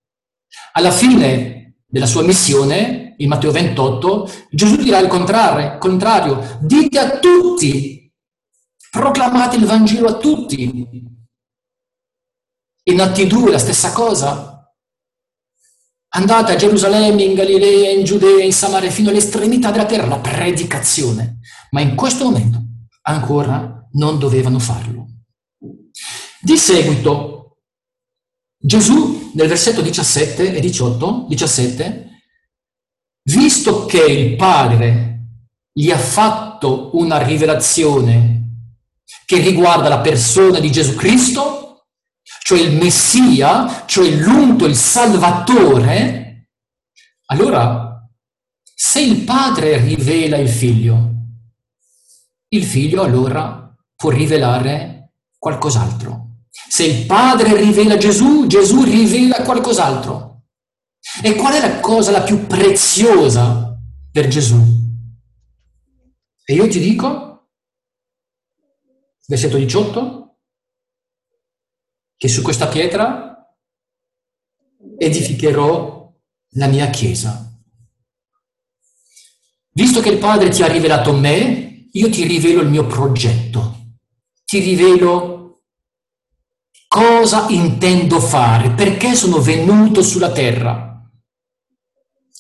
Alla 0.72 0.90
fine 0.90 1.78
della 1.86 2.06
sua 2.06 2.22
missione, 2.22 3.14
in 3.18 3.28
Matteo 3.28 3.50
28, 3.50 4.30
Gesù 4.50 4.76
dirà 4.76 4.98
il 4.98 5.08
contrario, 5.08 5.78
contrario 5.78 6.58
dite 6.60 6.98
a 6.98 7.18
tutti, 7.18 8.12
proclamate 8.90 9.56
il 9.56 9.64
Vangelo 9.64 10.08
a 10.08 10.16
tutti. 10.18 11.14
In 12.88 13.00
Atti 13.00 13.26
2 13.26 13.50
la 13.50 13.58
stessa 13.58 13.92
cosa, 13.92 14.55
Andate 16.08 16.52
a 16.52 16.56
Gerusalemme, 16.56 17.22
in 17.22 17.34
Galilea, 17.34 17.90
in 17.90 18.04
Giudea, 18.04 18.42
in 18.44 18.52
Samaria, 18.52 18.90
fino 18.90 19.10
all'estremità 19.10 19.70
della 19.70 19.86
terra, 19.86 20.06
la 20.06 20.18
predicazione. 20.18 21.38
Ma 21.70 21.80
in 21.80 21.94
questo 21.94 22.25
momento 22.25 22.62
ancora 23.02 23.86
non 23.92 24.18
dovevano 24.18 24.58
farlo. 24.58 25.06
Di 26.40 26.56
seguito, 26.56 27.58
Gesù 28.58 29.30
nel 29.34 29.48
versetto 29.48 29.82
17 29.82 30.54
e 30.54 30.60
18, 30.60 31.26
17, 31.28 32.08
visto 33.25 33.84
che 33.84 34.02
il 34.02 34.36
Padre 34.36 35.16
gli 35.72 35.90
ha 35.90 35.98
fatto 35.98 36.90
una 36.94 37.22
rivelazione 37.22 38.36
che 39.26 39.38
riguarda 39.38 39.88
la 39.88 40.00
persona 40.00 40.58
di 40.58 40.72
Gesù 40.72 40.94
Cristo, 40.94 41.55
cioè 42.47 42.61
il 42.61 42.76
Messia, 42.76 43.85
cioè 43.87 44.09
l'unto, 44.09 44.67
il 44.67 44.76
Salvatore, 44.76 46.50
allora 47.26 48.09
se 48.62 49.00
il 49.00 49.25
Padre 49.25 49.79
rivela 49.79 50.37
il 50.37 50.49
Figlio, 50.49 51.11
il 52.50 52.62
Figlio 52.62 53.03
allora 53.03 53.75
può 53.97 54.11
rivelare 54.11 55.15
qualcos'altro. 55.37 56.43
Se 56.69 56.85
il 56.85 57.05
Padre 57.07 57.57
rivela 57.57 57.97
Gesù, 57.97 58.47
Gesù 58.47 58.85
rivela 58.85 59.43
qualcos'altro. 59.43 60.45
E 61.25 61.35
qual 61.35 61.55
è 61.55 61.61
la 61.61 61.81
cosa 61.81 62.12
la 62.12 62.23
più 62.23 62.47
preziosa 62.47 63.76
per 64.12 64.29
Gesù? 64.29 64.62
E 66.45 66.55
io 66.55 66.69
ti 66.69 66.79
dico, 66.79 67.49
versetto 69.26 69.57
18, 69.57 70.25
che 72.16 72.28
su 72.28 72.42
questa 72.42 72.68
pietra 72.68 73.54
edificherò 74.99 76.14
la 76.50 76.66
mia 76.66 76.88
chiesa. 76.88 77.52
Visto 79.73 80.00
che 80.00 80.08
il 80.08 80.18
Padre 80.18 80.49
ti 80.49 80.62
ha 80.62 80.68
rivelato 80.68 81.12
me, 81.12 81.88
io 81.92 82.11
ti 82.11 82.26
rivelo 82.26 82.62
il 82.62 82.68
mio 82.68 82.87
progetto, 82.87 83.96
ti 84.44 84.61
rivelo 84.61 85.64
cosa 86.88 87.49
intendo 87.50 88.20
fare, 88.20 88.70
perché 88.70 89.14
sono 89.14 89.40
venuto 89.40 90.02
sulla 90.02 90.32
terra. 90.32 91.11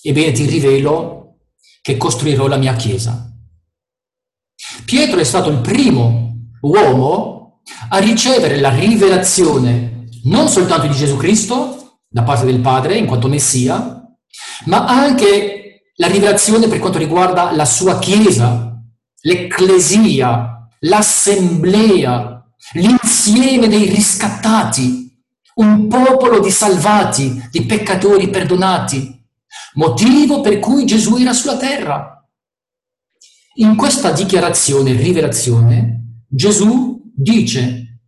Ebbene 0.02 0.32
ti 0.32 0.46
rivelo 0.46 1.40
che 1.82 1.96
costruirò 1.98 2.46
la 2.46 2.56
mia 2.56 2.74
chiesa. 2.74 3.30
Pietro 4.84 5.20
è 5.20 5.24
stato 5.24 5.50
il 5.50 5.60
primo 5.60 6.50
uomo 6.62 7.35
a 7.88 7.98
ricevere 7.98 8.58
la 8.58 8.70
rivelazione 8.70 10.08
non 10.24 10.48
soltanto 10.48 10.86
di 10.86 10.94
Gesù 10.94 11.16
Cristo 11.16 12.00
da 12.08 12.22
parte 12.22 12.46
del 12.46 12.60
Padre 12.60 12.96
in 12.96 13.06
quanto 13.06 13.28
Messia, 13.28 14.02
ma 14.64 14.86
anche 14.86 15.90
la 15.96 16.08
rivelazione 16.08 16.68
per 16.68 16.78
quanto 16.78 16.98
riguarda 16.98 17.52
la 17.52 17.64
sua 17.64 17.98
chiesa, 17.98 18.80
l'ecclesia, 19.22 20.68
l'assemblea 20.80 22.36
l'insieme 22.72 23.68
dei 23.68 23.88
riscattati, 23.88 25.04
un 25.54 25.86
popolo 25.88 26.40
di 26.40 26.50
salvati, 26.50 27.48
di 27.50 27.64
peccatori 27.64 28.28
perdonati, 28.28 29.24
motivo 29.74 30.40
per 30.40 30.58
cui 30.58 30.84
Gesù 30.84 31.16
era 31.16 31.32
sulla 31.32 31.56
terra. 31.56 32.12
In 33.58 33.76
questa 33.76 34.10
dichiarazione, 34.10 34.92
rivelazione, 34.92 36.24
Gesù 36.28 36.95
dice 37.16 38.00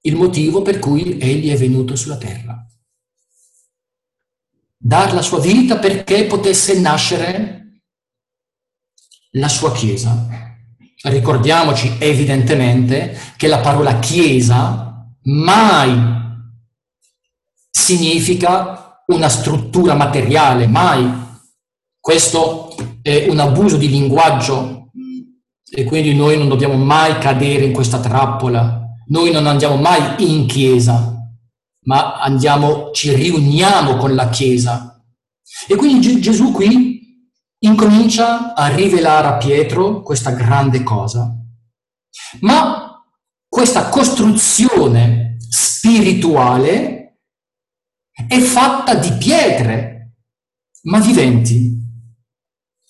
il 0.00 0.16
motivo 0.16 0.62
per 0.62 0.78
cui 0.78 1.18
egli 1.18 1.50
è 1.50 1.56
venuto 1.56 1.96
sulla 1.96 2.16
terra. 2.16 2.66
Dar 4.76 5.12
la 5.12 5.22
sua 5.22 5.40
vita 5.40 5.78
perché 5.78 6.24
potesse 6.24 6.78
nascere 6.80 7.82
la 9.32 9.48
sua 9.48 9.72
Chiesa, 9.72 10.48
Ricordiamoci 11.00 11.96
evidentemente 12.00 13.16
che 13.36 13.46
la 13.46 13.60
parola 13.60 14.00
chiesa 14.00 15.08
mai 15.22 16.16
significa 17.70 19.04
una 19.06 19.28
struttura 19.28 19.94
materiale, 19.94 20.66
mai. 20.66 21.26
Questo 22.00 22.74
è 23.00 23.28
un 23.28 23.38
abuso 23.38 23.76
di 23.76 23.88
linguaggio 23.88 24.87
e 25.70 25.84
quindi 25.84 26.14
noi 26.14 26.36
non 26.38 26.48
dobbiamo 26.48 26.76
mai 26.76 27.18
cadere 27.18 27.64
in 27.64 27.72
questa 27.72 28.00
trappola. 28.00 28.86
Noi 29.08 29.30
non 29.30 29.46
andiamo 29.46 29.76
mai 29.76 30.14
in 30.18 30.46
chiesa, 30.46 31.16
ma 31.84 32.20
andiamo, 32.20 32.90
ci 32.92 33.14
riuniamo 33.14 33.96
con 33.96 34.14
la 34.14 34.28
chiesa. 34.28 35.02
E 35.66 35.76
quindi 35.76 36.20
Gesù 36.20 36.52
qui 36.52 36.98
incomincia 37.60 38.54
a 38.54 38.68
rivelare 38.68 39.26
a 39.26 39.36
Pietro 39.36 40.02
questa 40.02 40.30
grande 40.30 40.82
cosa. 40.82 41.34
Ma 42.40 43.02
questa 43.48 43.88
costruzione 43.88 45.36
spirituale 45.48 47.18
è 48.26 48.38
fatta 48.40 48.94
di 48.94 49.12
pietre, 49.12 50.16
ma 50.82 51.00
viventi. 51.00 51.76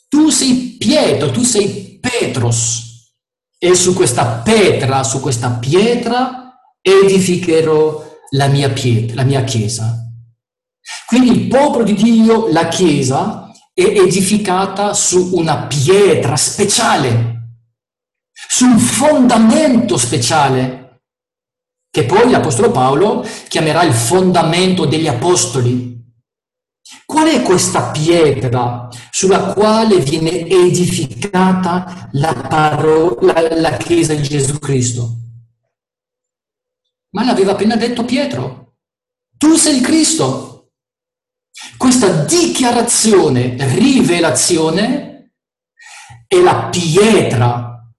Tu 0.08 0.30
sei 0.30 0.76
Pietro, 0.78 1.30
tu 1.30 1.42
sei 1.42 1.87
Petros, 2.08 3.12
e 3.58 3.74
su 3.74 3.92
questa 3.92 4.40
pietra, 4.42 5.02
su 5.02 5.20
questa 5.20 5.50
pietra 5.50 6.58
edificherò 6.80 8.06
la 8.30 8.46
mia, 8.46 8.70
pietra, 8.70 9.16
la 9.16 9.24
mia 9.24 9.42
chiesa. 9.44 9.94
Quindi 11.06 11.30
il 11.30 11.48
popolo 11.48 11.84
di 11.84 11.94
Dio, 11.94 12.48
la 12.50 12.68
chiesa, 12.68 13.50
è 13.74 13.82
edificata 13.82 14.94
su 14.94 15.30
una 15.34 15.66
pietra 15.66 16.36
speciale, 16.36 17.34
su 18.32 18.64
un 18.64 18.78
fondamento 18.78 19.98
speciale, 19.98 21.02
che 21.90 22.04
poi 22.04 22.30
l'Apostolo 22.30 22.70
Paolo 22.70 23.26
chiamerà 23.48 23.82
il 23.82 23.92
fondamento 23.92 24.86
degli 24.86 25.08
Apostoli. 25.08 25.96
Qual 27.04 27.28
è 27.28 27.42
questa 27.42 27.90
pietra 27.90 28.88
sulla 29.18 29.52
quale 29.52 29.98
viene 29.98 30.46
edificata 30.46 32.08
la, 32.12 32.34
parola, 32.34 33.58
la, 33.58 33.76
Chiesa 33.76 34.14
di 34.14 34.22
Gesù 34.22 34.60
Cristo? 34.60 35.16
Ma 37.10 37.24
l'aveva 37.24 37.50
appena 37.50 37.74
detto 37.74 38.04
Pietro. 38.04 38.76
Tu 39.36 39.56
sei 39.56 39.78
il 39.78 39.82
Cristo, 39.82 40.74
questa 41.76 42.22
dichiarazione, 42.26 43.56
rivelazione, 43.74 45.32
è 46.28 46.40
la 46.40 46.68
pietra 46.70 47.92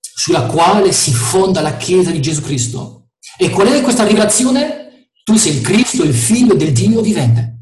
sulla 0.00 0.46
quale 0.46 0.92
si 0.92 1.12
fonda 1.12 1.60
la 1.60 1.76
Chiesa 1.76 2.12
di 2.12 2.22
Gesù 2.22 2.42
Cristo. 2.42 3.08
E 3.36 3.50
qual 3.50 3.66
è 3.66 3.82
questa 3.82 4.06
rivelazione? 4.06 5.10
Tu 5.24 5.34
sei 5.34 5.56
il 5.56 5.60
Cristo, 5.60 6.04
il 6.04 6.14
figlio 6.14 6.54
del 6.54 6.70
Dio 6.70 7.00
vivente. 7.00 7.55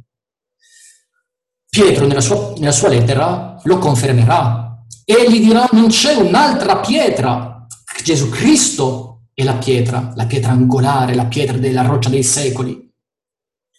Pietro 1.74 2.06
nella 2.06 2.20
sua, 2.20 2.52
nella 2.58 2.70
sua 2.70 2.86
lettera 2.86 3.60
lo 3.64 3.78
confermerà. 3.78 4.84
Egli 5.04 5.40
dirà 5.40 5.68
non 5.72 5.88
c'è 5.88 6.14
un'altra 6.14 6.76
pietra. 6.76 7.66
Gesù 8.04 8.28
Cristo 8.28 9.22
è 9.34 9.42
la 9.42 9.54
pietra, 9.54 10.12
la 10.14 10.24
pietra 10.26 10.52
angolare, 10.52 11.16
la 11.16 11.24
pietra 11.24 11.58
della 11.58 11.82
roccia 11.82 12.10
dei 12.10 12.22
secoli. 12.22 12.88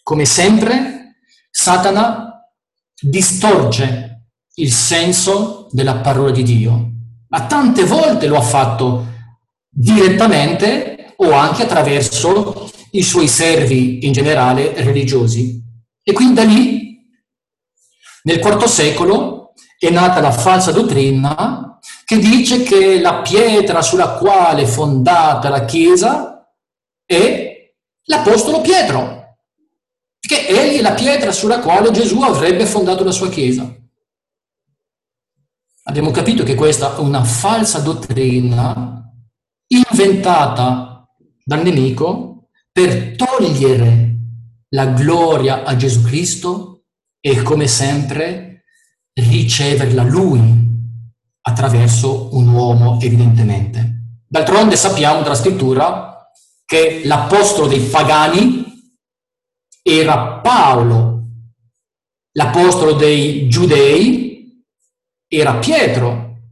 Come 0.02 0.26
sempre, 0.26 1.20
Satana 1.50 2.46
distorce 3.00 4.26
il 4.56 4.70
senso 4.70 5.68
della 5.70 5.96
parola 5.96 6.32
di 6.32 6.42
Dio, 6.42 6.90
ma 7.28 7.46
tante 7.46 7.84
volte 7.84 8.26
lo 8.26 8.36
ha 8.36 8.42
fatto 8.42 9.06
direttamente 9.70 11.14
o 11.16 11.32
anche 11.32 11.62
attraverso 11.62 12.70
i 12.90 13.02
suoi 13.02 13.26
servi 13.26 14.04
in 14.04 14.12
generale 14.12 14.74
religiosi. 14.82 15.64
E 16.02 16.12
quindi 16.12 16.34
da 16.34 16.44
lì, 16.44 16.85
nel 18.26 18.40
IV 18.40 18.64
secolo, 18.64 19.52
è 19.78 19.88
nata 19.90 20.20
la 20.20 20.32
falsa 20.32 20.72
dottrina 20.72 21.78
che 22.04 22.18
dice 22.18 22.62
che 22.62 23.00
la 23.00 23.20
pietra 23.20 23.82
sulla 23.82 24.14
quale 24.14 24.62
è 24.62 24.66
fondata 24.66 25.48
la 25.48 25.64
Chiesa 25.64 26.44
è 27.04 27.72
l'Apostolo 28.04 28.60
Pietro. 28.60 29.36
Perché 30.18 30.48
egli 30.48 30.78
è 30.78 30.82
la 30.82 30.94
pietra 30.94 31.30
sulla 31.30 31.60
quale 31.60 31.92
Gesù 31.92 32.20
avrebbe 32.20 32.66
fondato 32.66 33.04
la 33.04 33.12
sua 33.12 33.28
Chiesa. 33.28 33.72
Abbiamo 35.84 36.10
capito 36.10 36.42
che 36.42 36.56
questa 36.56 36.96
è 36.96 36.98
una 36.98 37.22
falsa 37.22 37.78
dottrina 37.78 39.08
inventata 39.68 41.08
dal 41.44 41.62
nemico 41.62 42.48
per 42.72 43.14
togliere 43.14 44.14
la 44.70 44.86
gloria 44.86 45.62
a 45.62 45.76
Gesù 45.76 46.02
Cristo 46.02 46.75
e 47.26 47.42
come 47.42 47.66
sempre 47.66 48.62
riceverla 49.12 50.04
lui 50.04 50.38
attraverso 51.40 52.36
un 52.36 52.46
uomo 52.46 53.00
evidentemente. 53.00 54.20
D'altronde 54.28 54.76
sappiamo 54.76 55.22
dalla 55.22 55.34
scrittura 55.34 56.30
che 56.64 57.02
l'apostolo 57.04 57.66
dei 57.66 57.80
pagani 57.80 58.64
era 59.82 60.38
Paolo, 60.38 61.24
l'apostolo 62.30 62.92
dei 62.92 63.48
giudei 63.48 64.64
era 65.26 65.56
Pietro. 65.56 66.42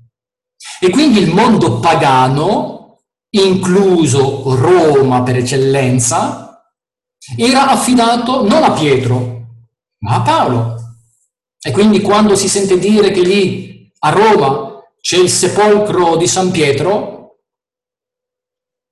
E 0.80 0.90
quindi 0.90 1.20
il 1.20 1.32
mondo 1.32 1.78
pagano, 1.78 3.04
incluso 3.30 4.56
Roma 4.56 5.22
per 5.22 5.37
eccellenza, 5.37 6.64
era 7.37 7.68
affidato 7.68 8.42
non 8.48 8.64
a 8.64 8.72
Pietro, 8.72 9.33
ma 10.04 10.16
a 10.16 10.20
Paolo. 10.20 10.76
E 11.60 11.72
quindi 11.72 12.02
quando 12.02 12.36
si 12.36 12.46
sente 12.46 12.78
dire 12.78 13.10
che 13.10 13.22
lì 13.22 13.90
a 14.00 14.10
Roma 14.10 14.82
c'è 15.00 15.16
il 15.16 15.30
sepolcro 15.30 16.16
di 16.16 16.26
San 16.26 16.50
Pietro, 16.50 17.38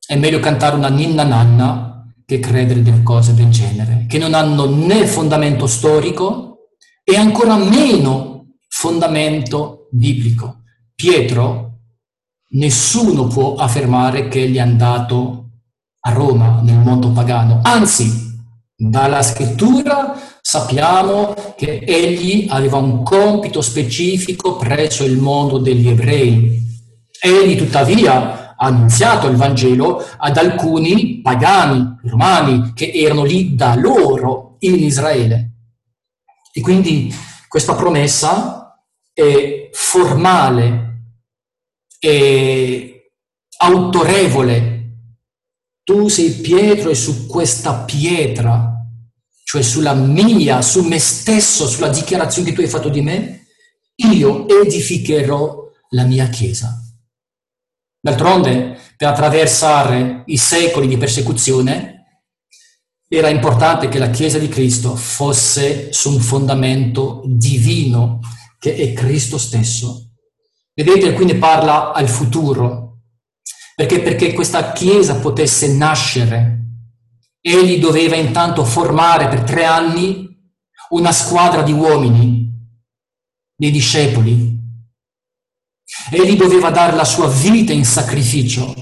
è 0.05 0.17
meglio 0.17 0.41
cantare 0.41 0.77
una 0.77 0.89
ninna 0.89 1.23
nanna 1.23 2.13
che 2.25 2.41
credere 2.41 2.81
in 2.81 3.03
cose 3.03 3.35
del 3.35 3.51
genere, 3.51 4.07
che 4.09 4.19
non 4.19 4.33
hanno 4.33 4.65
né 4.75 5.07
fondamento 5.07 5.67
storico 5.67 6.71
e 7.05 7.17
ancora 7.17 7.57
meno 7.57 8.57
fondamento 8.69 9.89
biblico. 9.91 10.63
Pietro, 10.95 11.81
nessuno 12.53 13.27
può 13.27 13.57
affermare 13.57 14.29
che 14.29 14.43
egli 14.43 14.57
è 14.57 14.61
andato 14.61 15.51
a 16.01 16.13
Roma 16.13 16.61
nel 16.63 16.79
mondo 16.79 17.11
pagano, 17.11 17.61
anzi, 17.63 18.31
dalla 18.75 19.23
scrittura 19.23 20.32
sappiamo 20.53 21.35
che 21.57 21.79
egli 21.79 22.47
aveva 22.51 22.77
un 22.77 23.03
compito 23.03 23.63
specifico 23.63 24.57
presso 24.57 25.03
il 25.03 25.17
mondo 25.17 25.57
degli 25.57 25.89
ebrei. 25.89 26.61
Egli 27.19 27.57
tuttavia 27.57 28.55
ha 28.55 28.67
annunziato 28.67 29.29
il 29.29 29.37
Vangelo 29.37 30.05
ad 30.15 30.37
alcuni 30.37 31.23
pagani 31.23 31.97
romani 32.03 32.73
che 32.75 32.91
erano 32.95 33.25
lì 33.25 33.55
da 33.55 33.77
loro 33.77 34.57
in 34.59 34.75
Israele. 34.75 35.53
E 36.53 36.61
quindi 36.61 37.11
questa 37.49 37.75
promessa 37.75 38.79
è 39.11 39.71
formale, 39.73 41.05
è 41.99 42.93
autorevole. 43.57 44.97
Tu 45.83 46.09
sei 46.09 46.33
Pietro 46.33 46.91
e 46.91 46.95
su 46.95 47.27
questa 47.27 47.73
pietra 47.85 48.72
cioè 49.53 49.61
sulla 49.61 49.93
mia, 49.93 50.63
su 50.63 50.81
me 50.81 50.99
stesso, 50.99 51.67
sulla 51.67 51.91
dichiarazione 51.91 52.49
che 52.49 52.55
tu 52.55 52.63
hai 52.63 52.69
fatto 52.69 52.89
di 52.89 53.03
me, 53.03 53.49
io 53.97 54.49
edificherò 54.49 55.71
la 55.91 56.05
mia 56.05 56.27
Chiesa. 56.29 56.81
D'altronde, 58.01 58.79
per 58.97 59.09
attraversare 59.09 60.23
i 60.25 60.39
secoli 60.39 60.89
di 60.89 60.97
persecuzione, 60.97 62.23
era 63.07 63.29
importante 63.29 63.89
che 63.89 63.99
la 63.99 64.09
Chiesa 64.09 64.39
di 64.39 64.49
Cristo 64.49 64.97
fosse 64.97 65.93
su 65.93 66.13
un 66.13 66.21
fondamento 66.21 67.21
divino, 67.27 68.21
che 68.59 68.75
è 68.75 68.95
Cristo 68.95 69.37
stesso. 69.37 70.13
Vedete, 70.73 71.13
quindi 71.13 71.35
parla 71.35 71.93
al 71.93 72.09
futuro, 72.09 73.01
perché, 73.77 74.01
perché 74.01 74.33
questa 74.33 74.73
Chiesa 74.73 75.17
potesse 75.17 75.75
nascere 75.75 76.62
Egli 77.45 77.81
doveva 77.81 78.15
intanto 78.15 78.65
formare 78.65 79.29
per 79.29 79.43
tre 79.43 79.65
anni 79.65 80.29
una 80.91 81.11
squadra 81.11 81.63
di 81.63 81.73
uomini, 81.73 82.49
dei 83.57 83.73
discepoli. 83.73 84.61
Egli 86.13 86.37
doveva 86.37 86.71
dare 86.71 86.95
la 86.95 87.05
sua 87.05 87.29
vita 87.29 87.73
in 87.73 87.85
sacrificio 87.85 88.73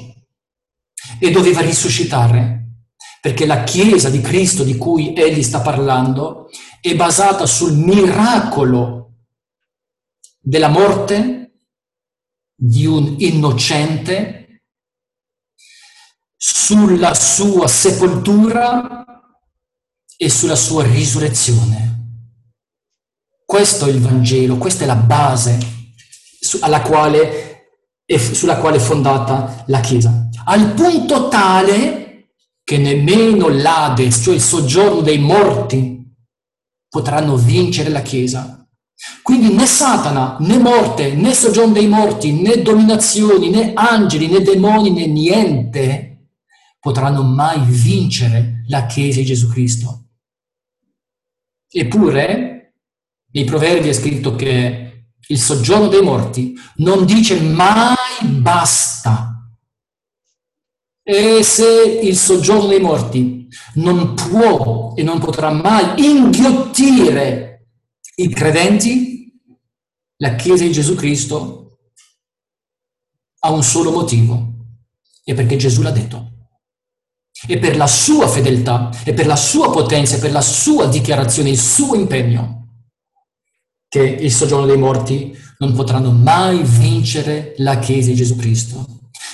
e 1.19 1.31
doveva 1.31 1.63
risuscitare, 1.63 2.85
perché 3.23 3.47
la 3.47 3.65
Chiesa 3.65 4.11
di 4.11 4.21
Cristo 4.21 4.63
di 4.63 4.77
cui 4.77 5.15
egli 5.15 5.43
sta 5.43 5.61
parlando 5.61 6.49
è 6.83 6.95
basata 6.95 7.47
sul 7.47 7.73
miracolo 7.77 9.15
della 10.39 10.69
morte 10.69 11.53
di 12.55 12.85
un 12.85 13.15
innocente 13.19 14.40
sulla 16.71 17.15
sua 17.15 17.67
sepoltura 17.67 19.05
e 20.17 20.31
sulla 20.31 20.55
sua 20.55 20.85
risurrezione. 20.85 21.89
Questo 23.45 23.87
è 23.87 23.89
il 23.89 23.99
Vangelo, 23.99 24.57
questa 24.57 24.85
è 24.85 24.87
la 24.87 24.95
base 24.95 25.59
quale, 26.87 27.73
sulla 28.07 28.59
quale 28.59 28.77
è 28.77 28.81
fondata 28.81 29.65
la 29.67 29.81
Chiesa. 29.81 30.29
Al 30.45 30.75
punto 30.75 31.27
tale 31.27 32.35
che 32.63 32.79
nemmeno 32.79 33.49
l'Ades, 33.49 34.21
cioè 34.23 34.35
il 34.35 34.41
soggiorno 34.41 35.01
dei 35.01 35.19
morti, 35.19 36.09
potranno 36.89 37.35
vincere 37.35 37.91
la 37.91 38.03
Chiesa. 38.03 38.65
Quindi 39.25 39.53
né 39.53 39.67
Satana, 39.67 40.37
né 40.39 40.57
morte, 40.59 41.15
né 41.15 41.35
soggiorno 41.35 41.73
dei 41.73 41.89
morti, 41.89 42.31
né 42.31 42.63
dominazioni, 42.63 43.51
né 43.51 43.73
angeli, 43.75 44.29
né 44.29 44.41
demoni, 44.41 44.91
né 44.93 45.07
niente 45.07 46.10
potranno 46.81 47.23
mai 47.23 47.61
vincere 47.67 48.65
la 48.69 48.87
Chiesa 48.87 49.21
di 49.21 49.27
Gesù 49.27 49.49
Cristo. 49.49 50.07
Eppure, 51.69 52.75
nei 53.33 53.45
proverbi 53.45 53.89
è 53.89 53.93
scritto 53.93 54.35
che 54.35 54.87
il 55.29 55.39
soggiorno 55.39 55.89
dei 55.89 56.03
morti 56.03 56.55
non 56.77 57.05
dice 57.05 57.39
mai 57.41 57.95
basta. 58.41 59.27
E 61.03 61.43
se 61.43 62.01
il 62.03 62.17
soggiorno 62.17 62.67
dei 62.67 62.81
morti 62.81 63.47
non 63.75 64.15
può 64.15 64.95
e 64.97 65.03
non 65.03 65.21
potrà 65.21 65.51
mai 65.51 66.05
inghiottire 66.05 67.69
i 68.17 68.29
credenti, 68.31 69.33
la 70.17 70.35
Chiesa 70.35 70.65
di 70.65 70.73
Gesù 70.73 70.95
Cristo 70.95 71.79
ha 73.41 73.51
un 73.51 73.63
solo 73.63 73.91
motivo, 73.91 74.55
e 75.25 75.35
perché 75.35 75.57
Gesù 75.57 75.83
l'ha 75.83 75.91
detto 75.91 76.40
e 77.47 77.59
per 77.59 77.77
la 77.77 77.87
sua 77.87 78.29
fedeltà 78.29 78.91
e 79.05 79.15
per 79.15 79.27
la 79.27 79.37
sua 79.37 79.71
potenza 79.71 80.17
e 80.17 80.19
per 80.19 80.33
la 80.33 80.41
sua 80.41 80.87
dichiarazione, 80.87 81.51
il 81.51 81.59
suo 81.59 81.95
impegno, 81.95 82.69
che 83.89 84.03
il 84.03 84.33
soggiorno 84.33 84.67
dei 84.67 84.77
morti 84.77 85.37
non 85.59 85.73
potranno 85.75 86.11
mai 86.11 86.63
vincere 86.63 87.55
la 87.59 87.79
Chiesa 87.79 88.11
di 88.11 88.17
Gesù 88.17 88.37
Cristo. 88.37 88.87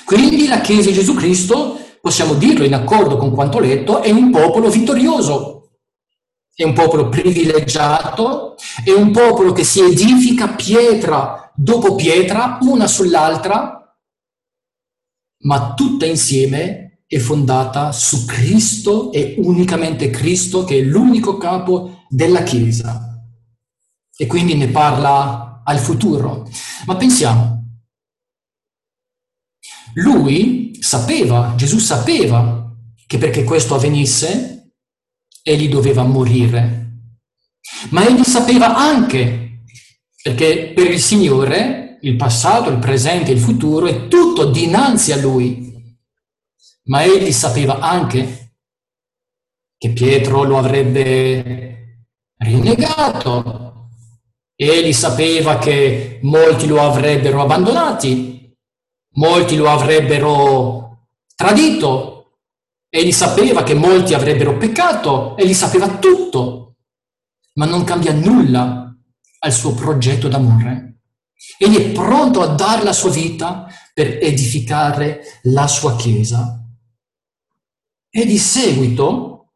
Quindi 0.05 0.47
la 0.47 0.61
Chiesa 0.61 0.89
di 0.89 0.95
Gesù 0.95 1.15
Cristo, 1.15 1.79
possiamo 2.01 2.35
dirlo 2.35 2.65
in 2.65 2.75
accordo 2.75 3.17
con 3.17 3.33
quanto 3.33 3.59
letto, 3.59 4.03
è 4.03 4.11
un 4.11 4.31
popolo 4.31 4.71
vittorioso, 4.71 5.71
è 6.55 6.63
un 6.63 6.73
popolo 6.73 7.09
privilegiato, 7.09 8.55
è 8.85 8.93
un 8.93 9.11
popolo 9.11 9.53
che 9.53 9.65
si 9.65 9.81
edifica 9.81 10.49
pietra 10.49 11.53
dopo 11.55 11.95
pietra, 11.95 12.59
una 12.63 12.87
sull'altra, 12.87 13.81
ma 15.41 15.75
tutta 15.75 16.07
insieme 16.07 16.86
è 17.09 17.19
fondata 17.19 17.93
su 17.93 18.25
Cristo 18.25 19.13
e 19.13 19.37
unicamente 19.39 20.11
Cristo 20.11 20.65
che 20.65 20.79
è 20.79 20.83
l'unico 20.83 21.37
capo 21.37 22.05
della 22.09 22.43
Chiesa. 22.43 23.23
E 24.17 24.27
quindi 24.27 24.55
ne 24.55 24.69
parla 24.69 25.63
al 25.65 25.79
futuro. 25.79 26.49
Ma 26.87 26.97
pensiamo, 26.97 27.57
lui 29.95 30.77
sapeva, 30.81 31.55
Gesù 31.57 31.79
sapeva 31.79 32.75
che 33.07 33.19
perché 33.19 33.45
questo 33.45 33.75
avvenisse, 33.75 34.73
egli 35.43 35.69
doveva 35.69 36.03
morire. 36.03 36.83
Ma 37.91 38.07
egli 38.07 38.23
sapeva 38.25 38.75
anche, 38.75 39.63
perché 40.23 40.73
per 40.75 40.91
il 40.91 41.01
Signore 41.01 41.99
il 42.03 42.17
passato, 42.17 42.71
il 42.71 42.79
presente, 42.79 43.33
il 43.33 43.39
futuro 43.39 43.87
è 43.87 44.09
tutto 44.09 44.51
dinanzi 44.51 45.13
a 45.13 45.17
lui 45.17 45.66
ma 46.87 47.03
egli 47.03 47.33
sapeva 47.33 47.79
anche 47.79 48.55
che 49.79 49.91
Pietro 49.91 50.43
lo 50.45 50.59
avrebbe 50.59 52.07
rinnegato, 52.39 53.91
egli 54.55 54.93
sapeva 54.93 55.59
che 55.59 56.19
molti 56.23 56.67
lo 56.67 56.81
avrebbero 56.81 57.43
abbandonati, 57.43 58.57
molti 59.15 59.57
lo 59.57 59.69
avrebbero 59.69 61.09
tradito, 61.35 62.39
egli 62.89 63.13
sapeva 63.13 63.63
che 63.63 63.75
molti 63.75 64.15
avrebbero 64.15 64.57
peccato, 64.57 65.37
egli 65.37 65.55
sapeva 65.55 65.99
tutto, 65.99 66.77
ma 67.55 67.67
non 67.67 67.85
cambia 67.85 68.13
nulla 68.13 68.95
al 69.41 69.53
suo 69.53 69.75
progetto 69.75 70.29
d'amore. 70.29 71.01
Egli 71.59 71.77
è 71.77 71.91
pronto 71.91 72.41
a 72.43 72.47
dare 72.47 72.83
la 72.83 72.93
sua 72.93 73.11
vita 73.11 73.67
per 73.93 74.19
edificare 74.23 75.21
la 75.43 75.67
sua 75.67 75.97
Chiesa 75.97 76.66
e 78.17 78.25
di 78.25 78.39
seguito 78.39 79.53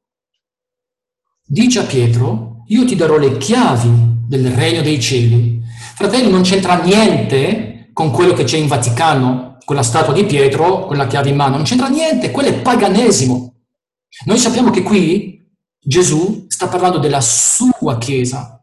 dice 1.46 1.78
a 1.78 1.84
Pietro, 1.84 2.62
io 2.66 2.84
ti 2.84 2.94
darò 2.94 3.16
le 3.16 3.38
chiavi 3.38 4.26
del 4.28 4.50
regno 4.50 4.82
dei 4.82 5.00
cieli. 5.00 5.62
Fratelli, 5.94 6.30
non 6.30 6.42
c'entra 6.42 6.78
niente 6.82 7.88
con 7.94 8.10
quello 8.10 8.34
che 8.34 8.44
c'è 8.44 8.58
in 8.58 8.66
Vaticano, 8.66 9.56
con 9.64 9.76
la 9.76 9.82
statua 9.82 10.12
di 10.12 10.26
Pietro, 10.26 10.84
con 10.84 10.98
la 10.98 11.06
chiave 11.06 11.30
in 11.30 11.36
mano, 11.36 11.56
non 11.56 11.64
c'entra 11.64 11.88
niente, 11.88 12.30
quello 12.30 12.50
è 12.50 12.60
paganesimo. 12.60 13.54
Noi 14.26 14.36
sappiamo 14.36 14.68
che 14.68 14.82
qui 14.82 15.42
Gesù 15.82 16.44
sta 16.46 16.68
parlando 16.68 16.98
della 16.98 17.22
sua 17.22 17.96
Chiesa 17.96 18.62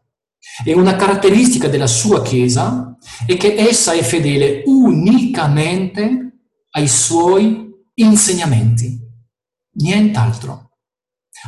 e 0.64 0.74
una 0.74 0.94
caratteristica 0.94 1.66
della 1.66 1.88
sua 1.88 2.22
Chiesa 2.22 2.96
è 3.26 3.36
che 3.36 3.56
essa 3.56 3.94
è 3.94 4.02
fedele 4.02 4.62
unicamente 4.64 6.42
ai 6.70 6.86
suoi 6.86 7.68
insegnamenti 7.94 9.06
nient'altro. 9.78 10.70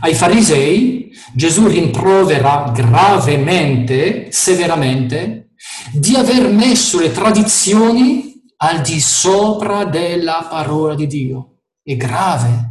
Ai 0.01 0.15
farisei 0.15 1.11
Gesù 1.35 1.67
rimprovera 1.67 2.71
gravemente, 2.75 4.31
severamente, 4.31 5.51
di 5.93 6.15
aver 6.15 6.49
messo 6.49 7.01
le 7.01 7.11
tradizioni 7.11 8.41
al 8.59 8.81
di 8.83 9.01
sopra 9.01 9.85
della 9.85 10.47
parola 10.49 10.95
di 10.95 11.07
Dio. 11.07 11.63
È 11.83 11.97
grave. 11.97 12.69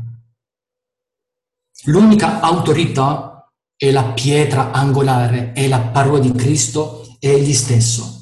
L'unica 1.85 2.39
autorità 2.39 3.51
è 3.75 3.91
la 3.91 4.03
pietra 4.13 4.71
angolare, 4.71 5.51
è 5.53 5.67
la 5.67 5.79
parola 5.79 6.19
di 6.19 6.31
Cristo, 6.31 7.17
egli 7.19 7.53
stesso. 7.53 8.17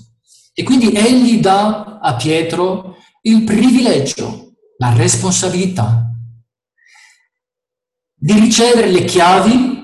E 0.53 0.63
quindi 0.63 0.91
egli 0.91 1.39
dà 1.39 1.99
a 2.01 2.15
Pietro 2.15 2.97
il 3.21 3.43
privilegio, 3.43 4.53
la 4.77 4.93
responsabilità 4.93 6.06
di 8.19 8.33
ricevere 8.33 8.89
le 8.89 9.03
chiavi 9.03 9.83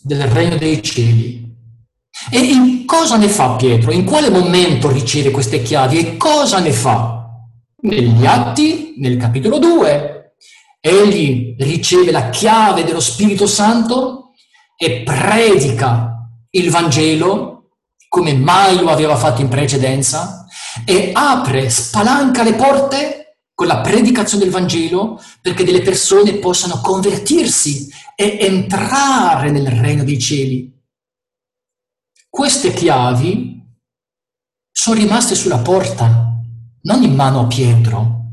del 0.00 0.22
regno 0.22 0.56
dei 0.56 0.82
cieli. 0.82 1.46
E 2.30 2.38
in 2.38 2.86
cosa 2.86 3.16
ne 3.16 3.28
fa 3.28 3.56
Pietro? 3.56 3.92
In 3.92 4.04
quale 4.04 4.30
momento 4.30 4.90
riceve 4.90 5.30
queste 5.30 5.60
chiavi 5.62 5.98
e 5.98 6.16
cosa 6.16 6.58
ne 6.58 6.72
fa? 6.72 7.26
Negli 7.80 8.24
atti, 8.24 8.94
nel 8.98 9.18
capitolo 9.18 9.58
2, 9.58 10.34
egli 10.80 11.54
riceve 11.58 12.10
la 12.10 12.30
chiave 12.30 12.84
dello 12.84 13.00
Spirito 13.00 13.46
Santo 13.46 14.32
e 14.76 15.02
predica 15.02 16.30
il 16.50 16.70
Vangelo 16.70 17.74
come 18.08 18.32
mai 18.32 18.78
lo 18.78 18.88
aveva 18.88 19.16
fatto 19.16 19.42
in 19.42 19.48
precedenza 19.48 20.46
e 20.86 21.10
apre, 21.12 21.68
spalanca 21.68 22.42
le 22.42 22.54
porte 22.54 23.27
con 23.58 23.66
la 23.66 23.80
predicazione 23.80 24.44
del 24.44 24.52
Vangelo 24.52 25.20
perché 25.40 25.64
delle 25.64 25.82
persone 25.82 26.34
possano 26.34 26.80
convertirsi 26.80 27.88
e 28.14 28.38
entrare 28.40 29.50
nel 29.50 29.66
regno 29.66 30.04
dei 30.04 30.16
cieli. 30.16 30.72
Queste 32.30 32.72
chiavi 32.72 33.60
sono 34.70 35.00
rimaste 35.00 35.34
sulla 35.34 35.58
porta, 35.58 36.40
non 36.82 37.02
in 37.02 37.16
mano 37.16 37.40
a 37.40 37.46
Pietro. 37.48 38.26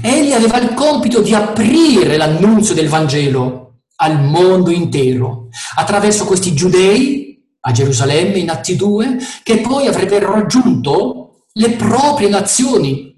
Egli 0.00 0.32
aveva 0.32 0.58
il 0.58 0.72
compito 0.72 1.20
di 1.20 1.34
aprire 1.34 2.16
l'annunzio 2.16 2.72
del 2.72 2.88
Vangelo 2.88 3.82
al 3.96 4.24
mondo 4.24 4.70
intero 4.70 5.48
attraverso 5.76 6.24
questi 6.24 6.54
giudei 6.54 7.46
a 7.60 7.72
Gerusalemme 7.72 8.38
in 8.38 8.48
Atti 8.48 8.74
2 8.74 9.18
che 9.42 9.58
poi 9.58 9.86
avrebbero 9.86 10.32
raggiunto 10.32 11.48
le 11.52 11.72
proprie 11.72 12.30
nazioni 12.30 13.11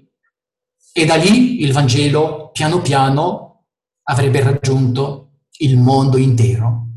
e 0.97 1.03
da 1.03 1.15
lì 1.15 1.61
il 1.61 1.73
Vangelo 1.73 2.51
piano 2.53 2.79
piano 2.79 3.65
avrebbe 4.03 4.41
raggiunto 4.41 5.41
il 5.57 5.77
mondo 5.77 6.15
intero. 6.15 6.87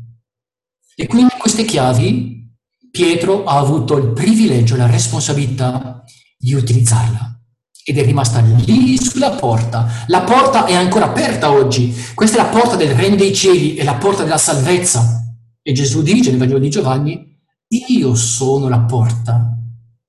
E 0.95 1.05
quindi 1.05 1.33
queste 1.37 1.65
chiavi 1.65 2.49
Pietro 2.89 3.43
ha 3.43 3.57
avuto 3.57 3.97
il 3.97 4.13
privilegio, 4.13 4.77
la 4.77 4.89
responsabilità 4.89 6.01
di 6.37 6.53
utilizzarla. 6.53 7.41
Ed 7.83 7.97
è 7.97 8.05
rimasta 8.05 8.39
lì 8.39 8.97
sulla 8.97 9.31
porta. 9.31 10.05
La 10.07 10.21
porta 10.21 10.65
è 10.65 10.75
ancora 10.75 11.07
aperta 11.07 11.51
oggi. 11.51 11.93
Questa 12.15 12.39
è 12.39 12.41
la 12.41 12.57
porta 12.57 12.77
del 12.77 12.95
regno 12.95 13.17
dei 13.17 13.35
cieli, 13.35 13.75
è 13.75 13.83
la 13.83 13.95
porta 13.95 14.23
della 14.23 14.37
salvezza. 14.37 15.25
E 15.61 15.73
Gesù 15.73 16.01
dice 16.03 16.29
nel 16.29 16.39
Vangelo 16.39 16.59
di 16.59 16.69
Giovanni, 16.69 17.37
io 17.67 18.15
sono 18.15 18.69
la 18.69 18.79
porta. 18.79 19.57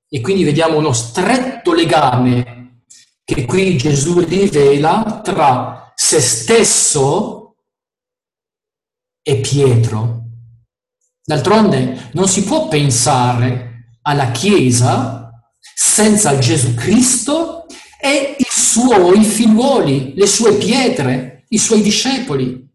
E 0.08 0.20
quindi 0.20 0.44
vediamo 0.44 0.78
uno 0.78 0.92
stretto 0.92 1.72
legame 1.72 2.59
che 3.34 3.44
qui 3.44 3.76
Gesù 3.76 4.18
rivela 4.18 5.20
tra 5.22 5.92
se 5.94 6.20
stesso 6.20 7.54
e 9.22 9.36
Pietro. 9.36 10.24
D'altronde 11.22 12.10
non 12.14 12.26
si 12.26 12.42
può 12.42 12.66
pensare 12.66 13.98
alla 14.02 14.32
Chiesa 14.32 15.30
senza 15.60 16.38
Gesù 16.38 16.74
Cristo 16.74 17.66
e 18.00 18.34
i 18.36 18.46
suoi 18.48 19.22
figliuoli, 19.22 20.14
le 20.16 20.26
sue 20.26 20.54
pietre, 20.54 21.44
i 21.50 21.58
suoi 21.58 21.82
discepoli. 21.82 22.68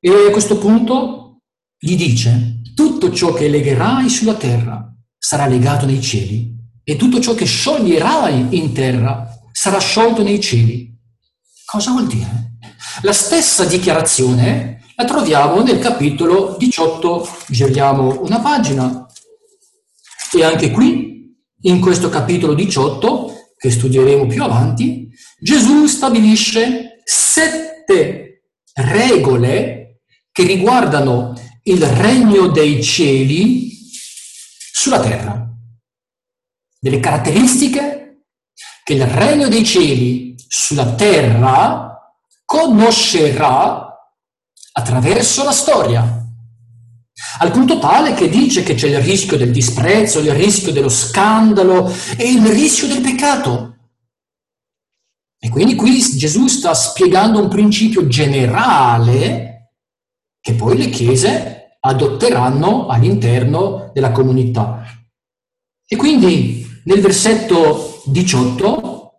E 0.00 0.10
a 0.10 0.30
questo 0.30 0.58
punto 0.58 1.38
gli 1.78 1.96
dice, 1.96 2.60
tutto 2.74 3.10
ciò 3.10 3.32
che 3.32 3.48
legherai 3.48 4.10
sulla 4.10 4.34
terra 4.34 4.94
sarà 5.16 5.46
legato 5.46 5.86
nei 5.86 6.02
cieli 6.02 6.51
e 6.84 6.96
tutto 6.96 7.20
ciò 7.20 7.34
che 7.34 7.44
scioglierai 7.44 8.48
in 8.50 8.72
terra 8.72 9.28
sarà 9.52 9.78
sciolto 9.78 10.22
nei 10.22 10.40
cieli. 10.40 10.90
Cosa 11.64 11.92
vuol 11.92 12.06
dire? 12.06 12.56
La 13.02 13.12
stessa 13.12 13.64
dichiarazione 13.64 14.84
la 14.96 15.04
troviamo 15.04 15.62
nel 15.62 15.78
capitolo 15.78 16.56
18, 16.58 17.28
giriamo 17.48 18.22
una 18.22 18.40
pagina, 18.40 19.06
e 20.34 20.44
anche 20.44 20.70
qui, 20.70 21.34
in 21.62 21.80
questo 21.80 22.08
capitolo 22.08 22.54
18, 22.54 23.52
che 23.56 23.70
studieremo 23.70 24.26
più 24.26 24.42
avanti, 24.42 25.08
Gesù 25.40 25.86
stabilisce 25.86 27.00
sette 27.04 28.44
regole 28.74 30.02
che 30.32 30.44
riguardano 30.44 31.34
il 31.64 31.84
regno 31.84 32.48
dei 32.48 32.82
cieli 32.82 33.70
sulla 34.72 35.00
terra 35.00 35.51
delle 36.82 36.98
caratteristiche 36.98 38.24
che 38.82 38.94
il 38.94 39.06
regno 39.06 39.46
dei 39.46 39.64
cieli 39.64 40.34
sulla 40.48 40.94
terra 40.94 41.96
conoscerà 42.44 43.96
attraverso 44.72 45.44
la 45.44 45.52
storia. 45.52 46.26
Al 47.38 47.52
punto 47.52 47.78
tale 47.78 48.14
che 48.14 48.28
dice 48.28 48.64
che 48.64 48.74
c'è 48.74 48.88
il 48.88 49.00
rischio 49.00 49.36
del 49.36 49.52
disprezzo, 49.52 50.18
il 50.18 50.34
rischio 50.34 50.72
dello 50.72 50.88
scandalo 50.88 51.88
e 52.16 52.32
il 52.32 52.44
rischio 52.48 52.88
del 52.88 53.00
peccato. 53.00 53.76
E 55.38 55.48
quindi 55.50 55.76
qui 55.76 56.00
Gesù 56.00 56.48
sta 56.48 56.74
spiegando 56.74 57.40
un 57.40 57.48
principio 57.48 58.08
generale 58.08 59.70
che 60.40 60.54
poi 60.54 60.76
le 60.76 60.88
chiese 60.88 61.76
adotteranno 61.78 62.88
all'interno 62.88 63.92
della 63.94 64.10
comunità. 64.10 64.84
E 65.86 65.96
quindi 65.96 66.61
nel 66.84 67.00
versetto 67.00 68.02
18, 68.06 69.12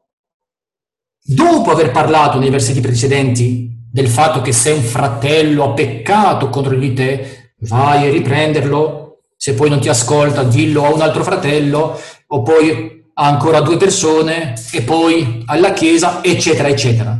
dopo 1.26 1.72
aver 1.72 1.92
parlato 1.92 2.40
nei 2.40 2.50
versetti 2.50 2.82
precedenti 2.82 3.72
del 3.92 4.08
fatto 4.08 4.42
che 4.42 4.52
se 4.52 4.72
un 4.72 4.82
fratello 4.82 5.66
ha 5.66 5.74
peccato 5.74 6.50
contro 6.50 6.76
di 6.78 6.94
te, 6.94 7.54
vai 7.60 8.08
a 8.08 8.12
riprenderlo, 8.12 9.20
se 9.38 9.54
poi 9.54 9.70
non 9.70 9.80
ti 9.80 9.88
ascolta, 9.88 10.44
dillo 10.44 10.86
a 10.86 10.94
un 10.94 11.02
altro 11.02 11.24
fratello, 11.24 12.00
o 12.28 12.42
poi 12.42 13.04
a 13.14 13.26
ancora 13.26 13.62
due 13.62 13.78
persone, 13.78 14.56
e 14.72 14.82
poi 14.82 15.44
alla 15.46 15.74
Chiesa, 15.74 16.24
eccetera, 16.24 16.68
eccetera. 16.68 17.18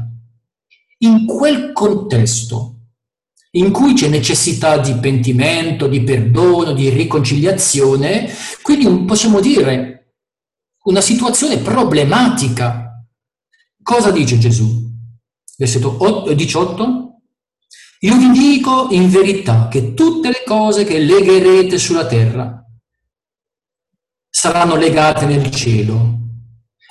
In 1.00 1.26
quel 1.26 1.72
contesto, 1.74 2.70
in 3.52 3.72
cui 3.72 3.94
c'è 3.94 4.08
necessità 4.08 4.78
di 4.78 4.96
pentimento, 4.96 5.88
di 5.88 6.02
perdono, 6.02 6.74
di 6.74 6.90
riconciliazione, 6.90 8.28
quindi 8.64 9.06
possiamo 9.06 9.40
dire 9.40 10.03
una 10.84 11.02
situazione 11.02 11.58
problematica. 11.60 13.06
Cosa 13.82 14.12
dice 14.12 14.38
Gesù? 14.38 14.92
Versetto 15.58 16.34
18. 16.34 17.22
Io 18.00 18.18
vi 18.18 18.32
dico 18.32 18.88
in 18.92 19.10
verità 19.10 19.68
che 19.70 19.94
tutte 19.94 20.30
le 20.30 20.44
cose 20.46 20.84
che 20.84 21.00
legherete 21.00 21.78
sulla 21.78 22.06
terra 22.06 22.66
saranno 24.30 24.76
legate 24.76 25.26
nel 25.26 25.50
cielo 25.52 26.20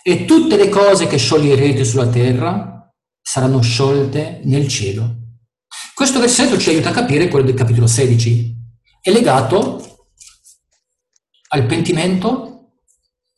e 0.02 0.24
tutte 0.24 0.56
le 0.56 0.68
cose 0.70 1.06
che 1.06 1.18
scioglierete 1.18 1.84
sulla 1.84 2.08
terra 2.08 2.90
saranno 3.20 3.60
sciolte 3.60 4.40
nel 4.44 4.68
cielo. 4.68 5.16
Questo 5.94 6.18
versetto 6.18 6.58
ci 6.58 6.70
aiuta 6.70 6.88
a 6.88 6.92
capire 6.92 7.28
quello 7.28 7.44
del 7.44 7.54
capitolo 7.54 7.86
16. 7.86 8.56
È 9.02 9.10
legato 9.10 10.06
al 11.48 11.66
pentimento 11.66 12.51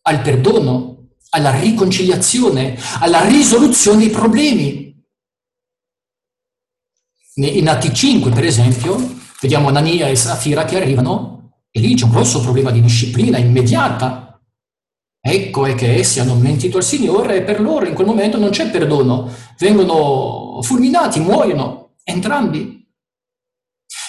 al 0.07 0.21
perdono, 0.21 1.09
alla 1.31 1.59
riconciliazione, 1.59 2.79
alla 3.01 3.25
risoluzione 3.27 3.99
dei 3.99 4.11
problemi. 4.11 4.83
In 7.37 7.69
Atti 7.69 7.93
5, 7.93 8.31
per 8.31 8.45
esempio, 8.45 8.97
vediamo 9.40 9.69
Anania 9.69 10.09
e 10.09 10.17
Safira 10.17 10.64
che 10.64 10.77
arrivano 10.77 11.62
e 11.71 11.81
lì 11.81 11.95
c'è 11.95 12.05
un 12.05 12.11
grosso 12.11 12.40
problema 12.40 12.71
di 12.71 12.81
disciplina 12.81 13.38
immediata. 13.38 14.40
Ecco 15.21 15.67
è 15.67 15.75
che 15.75 15.97
essi 15.97 16.21
hanno 16.21 16.35
mentito 16.35 16.77
al 16.77 16.85
Signore 16.85 17.37
e 17.37 17.43
per 17.43 17.61
loro 17.61 17.87
in 17.87 17.95
quel 17.95 18.07
momento 18.07 18.38
non 18.38 18.51
c'è 18.51 18.71
perdono, 18.71 19.33
vengono 19.59 20.61
fulminati, 20.62 21.19
muoiono 21.19 21.95
entrambi. 22.05 22.87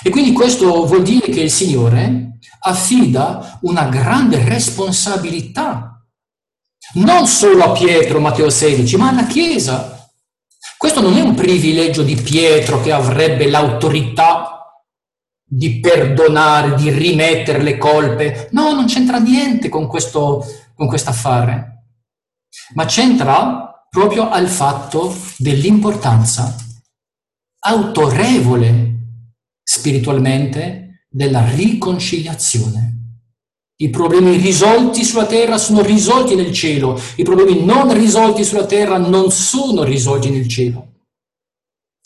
E 0.03 0.09
quindi 0.09 0.33
questo 0.33 0.85
vuol 0.85 1.03
dire 1.03 1.31
che 1.31 1.41
il 1.41 1.49
Signore 1.51 2.34
affida 2.59 3.59
una 3.61 3.85
grande 3.85 4.43
responsabilità, 4.43 6.05
non 6.93 7.27
solo 7.27 7.63
a 7.63 7.71
Pietro, 7.71 8.19
Matteo 8.19 8.49
16, 8.49 8.97
ma 8.97 9.09
alla 9.09 9.25
Chiesa. 9.25 10.09
Questo 10.77 11.01
non 11.01 11.15
è 11.17 11.21
un 11.21 11.35
privilegio 11.35 12.03
di 12.03 12.15
Pietro 12.15 12.81
che 12.81 12.91
avrebbe 12.91 13.49
l'autorità 13.49 14.55
di 15.43 15.79
perdonare, 15.79 16.75
di 16.75 16.89
rimettere 16.89 17.61
le 17.61 17.77
colpe. 17.77 18.49
No, 18.51 18.73
non 18.73 18.85
c'entra 18.85 19.19
niente 19.19 19.69
con 19.69 19.87
questo 19.87 20.43
con 20.75 20.93
affare, 20.93 21.85
ma 22.73 22.85
c'entra 22.85 23.87
proprio 23.89 24.29
al 24.29 24.47
fatto 24.49 25.15
dell'importanza 25.37 26.53
autorevole 27.59 28.93
spiritualmente 29.63 30.84
della 31.15 31.49
riconciliazione. 31.49 32.93
I 33.77 33.89
problemi 33.89 34.35
risolti 34.35 35.05
sulla 35.05 35.25
terra 35.25 35.57
sono 35.57 35.81
risolti 35.81 36.35
nel 36.35 36.51
cielo, 36.51 36.99
i 37.15 37.23
problemi 37.23 37.63
non 37.63 37.93
risolti 37.93 38.43
sulla 38.43 38.65
terra 38.65 38.97
non 38.97 39.31
sono 39.31 39.83
risolti 39.83 40.29
nel 40.29 40.47
cielo. 40.49 40.91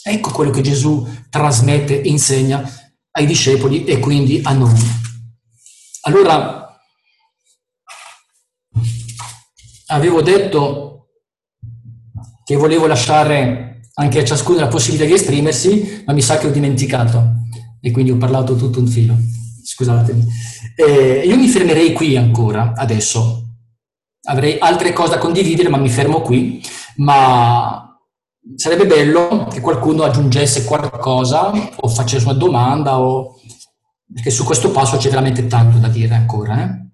Ecco 0.04 0.30
quello 0.32 0.52
che 0.52 0.62
Gesù 0.62 1.08
trasmette 1.28 2.02
e 2.02 2.08
insegna 2.08 2.64
ai 3.12 3.26
discepoli 3.26 3.84
e 3.84 3.98
quindi 3.98 4.42
a 4.44 4.54
noi. 4.54 4.80
Allora, 6.02 6.80
avevo 9.88 10.22
detto 10.22 11.10
che 12.44 12.56
volevo 12.56 12.86
lasciare 12.86 13.82
anche 13.96 14.20
a 14.20 14.24
ciascuno 14.24 14.60
la 14.60 14.68
possibilità 14.68 15.06
di 15.06 15.14
esprimersi, 15.14 16.04
ma 16.06 16.14
mi 16.14 16.22
sa 16.22 16.38
che 16.38 16.48
ho 16.48 16.52
dimenticato 16.52 17.40
e 17.82 17.92
quindi 17.92 18.12
ho 18.12 18.18
parlato 18.18 18.56
tutto 18.56 18.80
un 18.80 18.88
filo. 18.88 19.18
Scusatemi. 19.64 20.26
Eh, 20.76 21.24
io 21.26 21.38
mi 21.38 21.48
fermerei 21.48 21.94
qui 21.94 22.18
ancora, 22.18 22.74
adesso. 22.76 23.44
Avrei 24.24 24.58
altre 24.60 24.94
cose 24.94 25.12
da 25.12 25.18
condividere, 25.18 25.70
ma 25.70 25.78
mi 25.78 25.90
fermo 25.90 26.22
qui. 26.22 26.62
Ma 26.98 27.98
sarebbe 28.56 28.86
bello 28.86 29.48
che 29.50 29.62
qualcuno 29.62 30.04
aggiungesse 30.04 30.64
qualcosa 30.66 31.52
o 31.76 31.88
facesse 31.88 32.26
una 32.26 32.34
domanda, 32.34 33.00
o... 33.00 33.40
perché 34.12 34.30
su 34.30 34.44
questo 34.44 34.72
passo 34.72 34.98
c'è 34.98 35.10
veramente 35.10 35.48
tanto 35.48 35.78
da 35.78 35.88
dire 35.88 36.16
ancora. 36.16 36.64
Eh? 36.64 36.89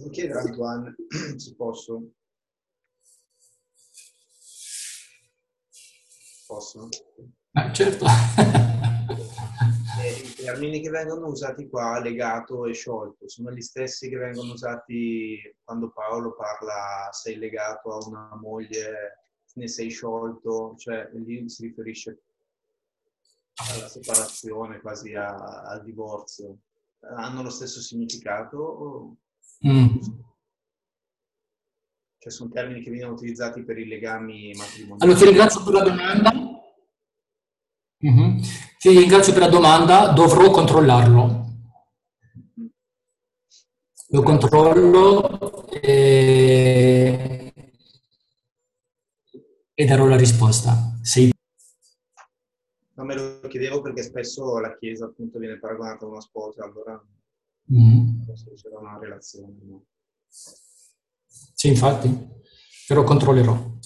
Devo 0.00 0.12
chiedere 0.12 0.38
a 0.38 0.42
Antoine 0.44 0.94
se 1.36 1.54
posso. 1.54 2.10
Posso? 6.46 6.88
Ah, 7.52 7.72
certo. 7.72 8.06
Eh, 10.00 10.12
I 10.12 10.34
termini 10.34 10.80
che 10.80 10.88
vengono 10.88 11.26
usati 11.26 11.68
qua, 11.68 12.00
legato 12.00 12.64
e 12.64 12.72
sciolto, 12.72 13.28
sono 13.28 13.52
gli 13.52 13.60
stessi 13.60 14.08
che 14.08 14.16
vengono 14.16 14.52
usati 14.52 15.38
quando 15.62 15.90
Paolo 15.90 16.34
parla 16.34 17.10
sei 17.10 17.36
legato 17.36 17.92
a 17.92 18.06
una 18.06 18.38
moglie, 18.40 19.18
ne 19.54 19.68
sei 19.68 19.90
sciolto, 19.90 20.74
cioè 20.78 21.10
lì 21.12 21.46
si 21.50 21.66
riferisce 21.66 22.22
alla 23.74 23.88
separazione, 23.88 24.80
quasi 24.80 25.14
a, 25.14 25.64
al 25.64 25.82
divorzio. 25.82 26.56
Hanno 27.00 27.42
lo 27.42 27.50
stesso 27.50 27.82
significato? 27.82 29.18
Mm. 29.66 29.96
Cioè 32.18 32.32
sono 32.32 32.50
termini 32.50 32.82
che 32.82 32.90
vengono 32.90 33.12
utilizzati 33.12 33.62
per 33.62 33.78
i 33.78 33.86
legami 33.86 34.52
matrimoniali. 34.54 35.02
Allora 35.02 35.18
ti 35.18 35.24
ringrazio 35.24 35.62
per 35.62 35.72
la 35.72 35.82
domanda. 35.82 36.32
Mm-hmm. 38.06 38.38
Ti 38.78 38.88
ringrazio 38.88 39.32
per 39.32 39.42
la 39.42 39.48
domanda, 39.48 40.08
dovrò 40.12 40.50
controllarlo. 40.50 41.48
Lo 44.12 44.22
controllo 44.22 45.68
e, 45.68 47.52
e 49.72 49.84
darò 49.84 50.06
la 50.06 50.16
risposta. 50.16 50.98
Sei... 51.02 51.32
No, 52.94 53.04
me 53.04 53.14
lo 53.14 53.48
chiedevo 53.48 53.82
perché 53.82 54.02
spesso 54.02 54.58
la 54.58 54.76
Chiesa 54.76 55.04
appunto 55.06 55.38
viene 55.38 55.58
paragonata 55.58 56.04
a 56.04 56.08
una 56.08 56.20
sposa, 56.20 56.64
allora 56.64 57.00
Mm. 57.72 58.09
C'era 58.34 58.78
una 58.78 58.98
relazione. 58.98 59.84
Sì, 61.54 61.68
infatti, 61.68 62.08
però 62.86 63.02
controllerò. 63.04 63.78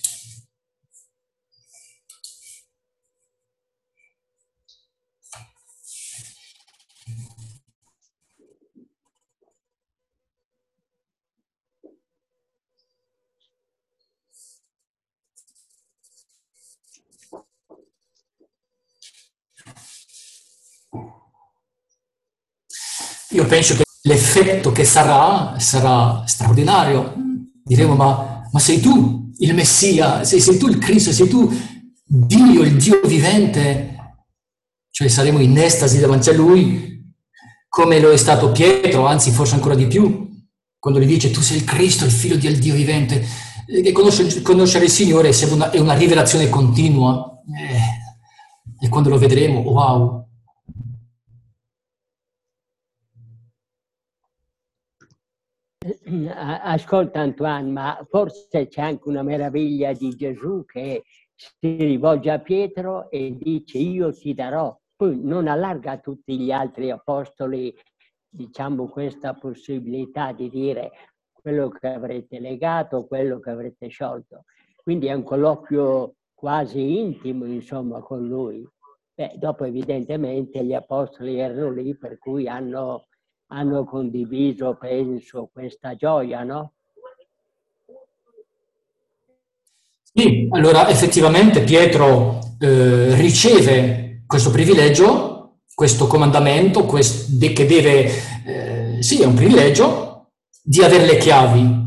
Io 23.31 23.45
penso 23.47 23.75
che 23.75 23.83
l'effetto 24.07 24.73
che 24.73 24.85
sarà 24.85 25.59
sarà 25.59 26.25
straordinario. 26.27 27.15
Diremo, 27.63 27.95
ma, 27.95 28.49
ma 28.51 28.59
sei 28.59 28.81
tu 28.81 29.31
il 29.39 29.55
Messia, 29.55 30.25
sei, 30.25 30.41
sei, 30.41 30.59
tu 30.59 30.69
il 30.69 30.79
Cristo, 30.79 31.13
sei 31.13 31.29
tu 31.29 31.51
Dio, 32.05 32.63
il 32.63 32.77
Dio 32.77 33.01
vivente. 33.05 33.93
Cioè 34.91 35.09
saremo 35.09 35.41
in 35.41 35.59
estasi 35.59 35.99
davanti 35.99 36.31
a 36.31 36.35
Lui, 36.35 37.13
come 37.69 37.99
lo 37.99 38.13
è 38.13 38.17
stato 38.17 38.53
Pietro, 38.53 39.07
anzi 39.07 39.33
forse 39.33 39.55
ancora 39.55 39.75
di 39.75 39.87
più, 39.87 40.29
quando 40.79 41.01
gli 41.01 41.07
dice 41.07 41.33
tu 41.33 41.41
sei 41.41 41.57
il 41.57 41.65
Cristo, 41.65 42.05
il 42.05 42.13
figlio 42.13 42.37
del 42.37 42.59
Dio 42.59 42.75
vivente. 42.75 43.27
E 43.67 43.91
conoscere, 43.93 44.43
conoscere 44.43 44.85
il 44.85 44.91
Signore 44.91 45.31
è 45.31 45.45
una, 45.47 45.71
è 45.71 45.81
una 45.81 45.95
rivelazione 45.95 46.49
continua. 46.49 47.41
Eh, 47.47 48.85
e 48.85 48.89
quando 48.89 49.09
lo 49.09 49.19
vedremo, 49.19 49.61
wow, 49.61 50.24
Ascolta 56.29 57.21
Antoine, 57.21 57.71
ma 57.71 58.07
forse 58.09 58.69
c'è 58.69 58.83
anche 58.83 59.09
una 59.09 59.23
meraviglia 59.23 59.93
di 59.93 60.11
Gesù 60.11 60.65
che 60.65 61.03
si 61.35 61.77
rivolge 61.77 62.31
a 62.31 62.39
Pietro 62.39 63.11
e 63.11 63.37
dice 63.37 63.79
io 63.79 64.13
ti 64.13 64.35
darò. 64.35 64.77
Poi 64.97 65.19
non 65.21 65.49
allarga 65.49 65.93
a 65.93 65.99
tutti 65.99 66.39
gli 66.39 66.51
altri 66.53 66.91
apostoli, 66.91 67.75
diciamo, 68.29 68.89
questa 68.89 69.35
possibilità 69.35 70.33
di 70.33 70.49
dire 70.49 70.91
quello 71.33 71.69
che 71.69 71.89
avrete 71.89 72.39
legato, 72.39 73.07
quello 73.07 73.41
che 73.41 73.51
avrete 73.51 73.89
sciolto. 73.89 74.45
Quindi 74.83 75.07
è 75.07 75.13
un 75.13 75.23
colloquio 75.23 76.15
quasi 76.33 76.99
intimo, 76.99 77.45
insomma, 77.45 78.01
con 78.01 78.27
lui. 78.27 78.67
Beh, 79.15 79.35
dopo 79.37 79.65
evidentemente 79.65 80.65
gli 80.65 80.75
apostoli 80.75 81.39
erano 81.39 81.71
lì 81.71 81.97
per 81.97 82.19
cui 82.19 82.49
hanno 82.49 83.07
hanno 83.49 83.85
condiviso, 83.85 84.77
penso, 84.79 85.49
questa 85.53 85.95
gioia, 85.95 86.43
no? 86.43 86.73
Sì, 90.17 90.49
allora 90.53 90.89
effettivamente 90.89 91.63
Pietro 91.63 92.39
eh, 92.61 93.15
riceve 93.17 94.23
questo 94.27 94.51
privilegio, 94.51 95.59
questo 95.75 96.07
comandamento, 96.07 96.85
quest, 96.85 97.37
che 97.53 97.67
deve, 97.67 98.11
eh, 98.47 99.03
sì, 99.03 99.23
è 99.23 99.27
un 99.27 99.35
privilegio, 99.35 100.31
di 100.63 100.83
avere 100.83 101.05
le 101.05 101.17
chiavi. 101.19 101.83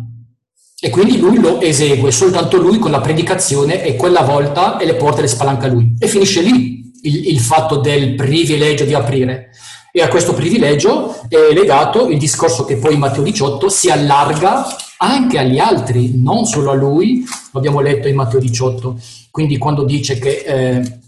E 0.80 0.90
quindi 0.90 1.18
lui 1.18 1.40
lo 1.40 1.60
esegue, 1.60 2.12
soltanto 2.12 2.58
lui 2.58 2.78
con 2.78 2.92
la 2.92 3.02
predicazione 3.02 3.84
e 3.84 3.96
quella 3.96 4.22
volta 4.22 4.78
e 4.78 4.86
le 4.86 4.96
porte 4.96 5.22
le 5.22 5.28
spalanca 5.28 5.68
lui. 5.68 5.96
E 5.98 6.08
finisce 6.08 6.42
lì 6.42 6.92
il, 7.02 7.30
il 7.30 7.40
fatto 7.40 7.78
del 7.78 8.14
privilegio 8.16 8.86
di 8.86 8.94
aprire. 8.94 9.52
E 9.98 10.02
a 10.04 10.10
questo 10.10 10.36
privilegio 10.36 11.22
è 11.28 11.52
legato 11.54 12.08
il 12.08 12.20
discorso 12.20 12.66
che 12.66 12.78
poi 12.78 13.00
Matteo 13.00 13.24
18 13.24 13.68
si 13.68 13.90
allarga 13.90 14.68
anche 14.98 15.40
agli 15.40 15.58
altri, 15.58 16.22
non 16.22 16.46
solo 16.46 16.70
a 16.70 16.76
lui, 16.76 17.26
lo 17.52 17.58
abbiamo 17.58 17.80
letto 17.80 18.08
in 18.08 18.14
Matteo 18.14 18.40
18. 18.40 18.96
Quindi 19.32 19.58
quando 19.58 19.86
dice 19.86 20.20
che 20.20 20.44
eh, 20.46 21.00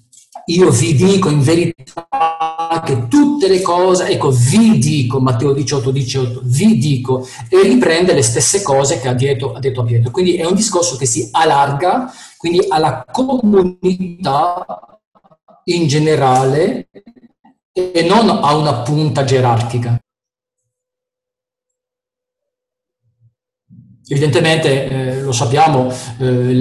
io 0.48 0.72
vi 0.72 0.96
dico 0.96 1.30
in 1.30 1.44
verità 1.44 2.82
che 2.84 3.08
tutte 3.08 3.48
le 3.48 3.62
cose, 3.62 4.08
ecco, 4.08 4.32
vi 4.32 4.80
dico, 4.80 5.20
Matteo 5.20 5.54
18, 5.54 5.92
18, 5.92 6.42
vi 6.46 6.80
dico, 6.80 7.28
e 7.48 7.62
riprende 7.62 8.16
le 8.16 8.24
stesse 8.24 8.64
cose 8.64 9.00
che 9.00 9.08
ha 9.08 9.14
detto, 9.14 9.54
ha 9.54 9.60
detto 9.60 9.82
a 9.82 9.84
Pietro. 9.84 10.10
Quindi 10.10 10.34
è 10.38 10.46
un 10.46 10.56
discorso 10.56 10.98
che 10.98 11.06
si 11.06 11.30
allarga, 11.32 12.12
quindi 12.38 12.66
alla 12.68 13.06
comunità 13.12 14.66
in 15.66 15.86
generale 15.86 16.88
e 17.94 18.02
non 18.04 18.30
a 18.30 18.56
una 18.56 18.74
punta 18.82 19.24
gerarchica. 19.24 19.98
Evidentemente, 24.12 24.88
eh, 24.90 25.22
lo 25.22 25.32
sappiamo, 25.32 25.94
eh, 26.18 26.52